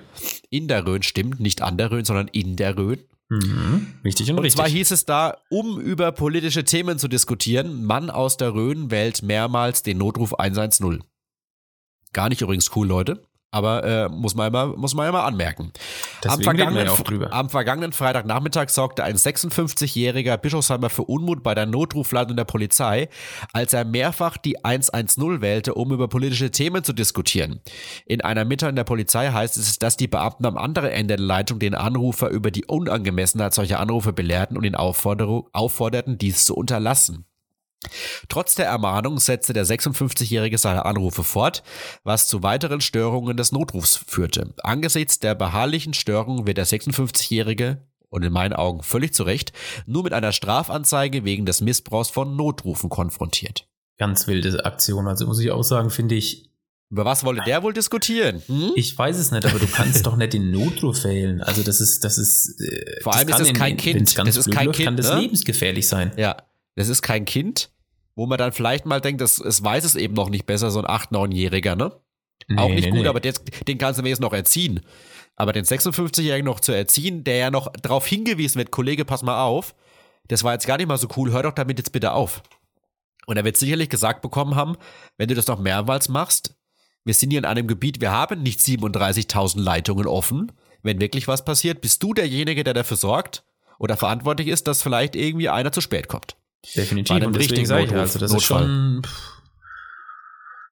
[0.53, 1.39] In der Rhön, stimmt.
[1.39, 2.99] Nicht an der Rhön, sondern in der Rhön.
[3.29, 3.87] Mhm.
[4.05, 4.59] Richtig und, Und richtig.
[4.59, 9.23] zwar hieß es da, um über politische Themen zu diskutieren, Mann aus der Rhön wählt
[9.23, 11.03] mehrmals den Notruf 110.
[12.11, 13.23] Gar nicht übrigens cool, Leute.
[13.53, 15.71] Aber äh, muss, man immer, muss man immer anmerken.
[16.27, 22.35] Am, vergangenen, ja am vergangenen Freitagnachmittag sorgte ein 56-jähriger Bischofsheimer für Unmut bei der Notrufleitung
[22.35, 23.09] der Polizei,
[23.53, 27.61] als er mehrfach die 110 wählte, um über politische Themen zu diskutieren.
[28.07, 31.59] In einer Mitteilung der Polizei heißt es, dass die Beamten am anderen Ende der Leitung
[31.59, 37.25] den Anrufer über die Unangemessenheit solcher Anrufe belehrten und ihn aufforderten, dies zu unterlassen.
[38.29, 41.63] Trotz der Ermahnung setzte der 56-Jährige seine Anrufe fort,
[42.03, 44.53] was zu weiteren Störungen des Notrufs führte.
[44.63, 47.81] Angesichts der beharrlichen Störungen wird der 56-Jährige,
[48.13, 49.53] und in meinen Augen völlig zu Recht,
[49.87, 53.67] nur mit einer Strafanzeige wegen des Missbrauchs von Notrufen konfrontiert.
[53.97, 55.07] Ganz wilde Aktion.
[55.07, 56.49] Also muss ich auch sagen, finde ich.
[56.91, 58.43] Über was wollte der wohl diskutieren?
[58.45, 58.71] Hm?
[58.75, 61.41] Ich weiß es nicht, aber du kannst doch nicht den Notruf wählen.
[61.41, 62.61] Also das ist, das ist.
[62.61, 63.95] äh, Vor allem ist kann es kein Kind.
[63.99, 65.21] wenn's Ganz Das ist kein läuft, Kann Kind, das ne?
[65.21, 66.11] lebensgefährlich sein.
[66.15, 66.37] Ja,
[66.75, 67.71] das ist kein Kind,
[68.15, 70.79] wo man dann vielleicht mal denkt, das, es weiß es eben noch nicht besser, so
[70.79, 71.91] ein 8-, 9-Jähriger, ne?
[72.57, 73.07] auch Nee, nicht nee, gut, nee.
[73.07, 73.33] aber den,
[73.67, 74.81] den kannst du mir jetzt noch erziehen.
[75.35, 79.43] Aber den 56-Jährigen noch zu erziehen, der ja noch darauf hingewiesen wird, Kollege, pass mal
[79.43, 79.73] auf,
[80.27, 82.43] das war jetzt gar nicht mal so cool, hör doch damit jetzt bitte auf.
[83.25, 84.75] Und er wird sicherlich gesagt bekommen haben,
[85.17, 86.55] wenn du das noch mehrmals machst,
[87.05, 90.51] wir sind hier in einem Gebiet, wir haben nicht 37.000 Leitungen offen.
[90.83, 93.43] Wenn wirklich was passiert, bist du derjenige, der dafür sorgt
[93.79, 96.37] oder verantwortlich ist, dass vielleicht irgendwie einer zu spät kommt.
[96.75, 97.25] Definitiv.
[97.25, 98.61] Und deswegen sage ich, also das Notfall.
[98.63, 99.01] ist schon.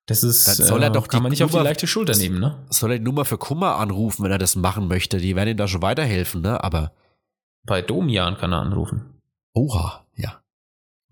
[0.07, 0.47] Das ist.
[0.47, 2.39] Dann soll er äh, doch kann die man nicht auf die Nummer- leichte Schulter nehmen,
[2.39, 2.65] ne?
[2.69, 5.17] Soll er die Nummer für Kummer anrufen, wenn er das machen möchte?
[5.17, 6.63] Die werden ihm da schon weiterhelfen, ne?
[6.63, 6.91] Aber,
[7.65, 9.19] Bei Domian kann er anrufen.
[9.53, 10.41] oha, ja.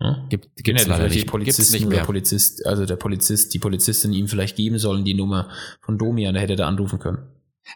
[0.00, 0.26] Ne?
[0.30, 2.04] Gibt, Gibt's gibt's leider die nicht, gibt's Polizisten nicht mehr.
[2.04, 5.50] Polizist, also der Polizist, die Polizistin ihm vielleicht geben sollen, die Nummer
[5.82, 7.18] von Domian, der hätte da anrufen können.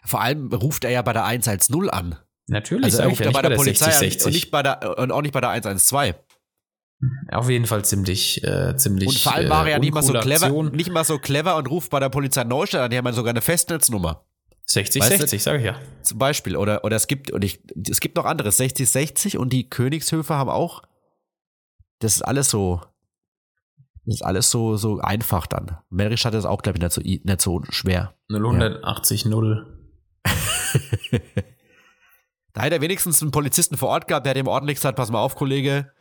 [0.03, 2.15] Vor allem ruft er ja bei der 110 an.
[2.47, 4.25] Natürlich, Also er ruft ja ja nicht bei der Polizei 60, an 60.
[4.25, 6.15] und, nicht bei der, und auch nicht bei der 112.
[7.31, 9.07] Auf jeden Fall ziemlich, äh, ziemlich.
[9.07, 10.71] Und vor allem war er ja äh, nicht mal so clever, Aktion.
[10.71, 13.31] nicht mal so clever und ruft bei der Polizei Neustadt an, die haben ja sogar
[13.31, 14.25] eine Festnetznummer.
[14.67, 15.75] 60, Weißt du- 60, sag ich ja.
[16.01, 16.55] Zum Beispiel.
[16.57, 20.49] Oder, oder es gibt, und ich, es gibt noch andere, 6060 und die Königshöfe haben
[20.49, 20.81] auch.
[21.99, 22.81] Das ist alles so.
[24.05, 25.77] Das ist alles so, so einfach dann.
[25.89, 28.15] Merisch hat das auch, glaube ich, nicht so, nicht so schwer.
[28.29, 29.71] 0180 0.
[32.53, 35.19] Da hätte er wenigstens einen Polizisten vor Ort gehabt, der dem ordentlich gesagt, pass mal
[35.19, 35.91] auf, Kollege,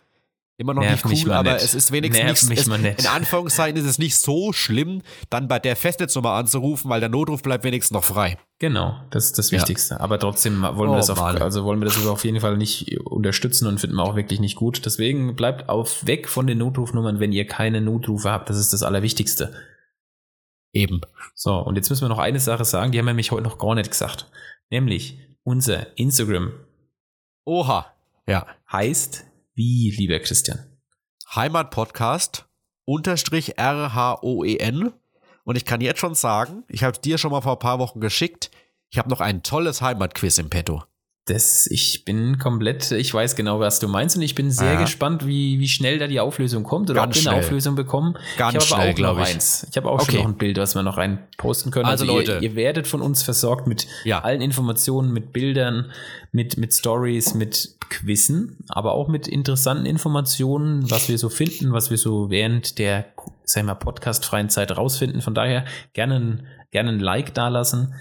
[0.57, 1.65] immer noch Nerv nicht cool, aber nicht.
[1.65, 2.67] es ist wenigstens nicht, es,
[3.05, 7.43] in Anführungszeichen ist es nicht so schlimm, dann bei der Festnetznummer anzurufen, weil der Notruf
[7.43, 8.39] bleibt wenigstens noch frei.
[8.61, 9.59] Genau, das ist das Ja.
[9.59, 10.01] Wichtigste.
[10.01, 11.39] Aber trotzdem wollen Oh, wir das auf, Mann.
[11.43, 14.55] also wollen wir das auf jeden Fall nicht unterstützen und finden wir auch wirklich nicht
[14.57, 14.87] gut.
[14.87, 18.49] Deswegen bleibt auf weg von den Notrufnummern, wenn ihr keine Notrufe habt.
[18.49, 19.53] Das ist das Allerwichtigste.
[20.73, 21.01] Eben.
[21.35, 23.59] So, und jetzt müssen wir noch eine Sache sagen, die haben wir nämlich heute noch
[23.59, 24.31] gar nicht gesagt.
[24.71, 26.53] Nämlich, unser Instagram
[27.45, 27.87] Oha.
[28.27, 28.47] Ja.
[28.73, 29.25] heißt
[29.55, 30.59] wie, lieber Christian?
[31.35, 32.47] Heimatpodcast
[32.85, 34.93] unterstrich R-H-O-E-N.
[35.45, 38.01] Und ich kann jetzt schon sagen, ich habe dir schon mal vor ein paar Wochen
[38.01, 38.51] geschickt,
[38.91, 40.85] ich habe noch ein tolles Heimatquiz im Petto.
[41.27, 44.81] Das, ich bin komplett, ich weiß genau, was du meinst und ich bin sehr Ja.
[44.83, 47.41] gespannt, wie, wie schnell da die Auflösung kommt oder Ganz ob wir eine.
[47.41, 48.19] Auflösung bekommen.
[48.37, 49.35] Ganz ich habe aber auch noch ich.
[49.35, 49.67] eins.
[49.71, 50.13] Ich habe auch Okay.
[50.13, 51.87] schon noch ein Bild, was wir noch rein posten können.
[51.87, 52.39] Also, ihr, Leute.
[52.43, 54.19] ihr werdet von uns versorgt mit Ja.
[54.23, 55.91] allen Informationen, mit Bildern,
[56.33, 61.91] mit, mit Stories, mit Quizzen, aber auch mit interessanten Informationen, was wir so finden, was
[61.91, 63.07] wir so während der,
[63.45, 65.23] sag ich mal, podcastfreien Zeit rausfinden.
[65.23, 65.65] Von daher
[65.95, 67.95] gerne, gerne ein Like dalassen.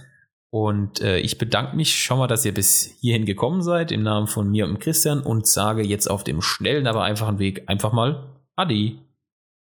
[0.53, 4.27] Und äh, ich bedanke mich schon mal, dass ihr bis hierhin gekommen seid, im Namen
[4.27, 8.27] von mir und Christian und sage jetzt auf dem schnellen, aber einfachen Weg einfach mal
[8.55, 8.99] Adi.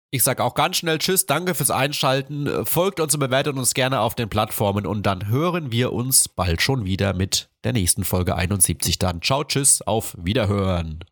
[0.09, 2.47] Ich sage auch ganz schnell Tschüss, danke fürs Einschalten.
[2.47, 6.27] Äh, Folgt uns und bewertet uns gerne auf den Plattformen und dann hören wir uns
[6.27, 9.21] bald schon wieder mit der nächsten Folge 71 dann.
[9.21, 11.03] Ciao, Tschüss, auf Wiederhören.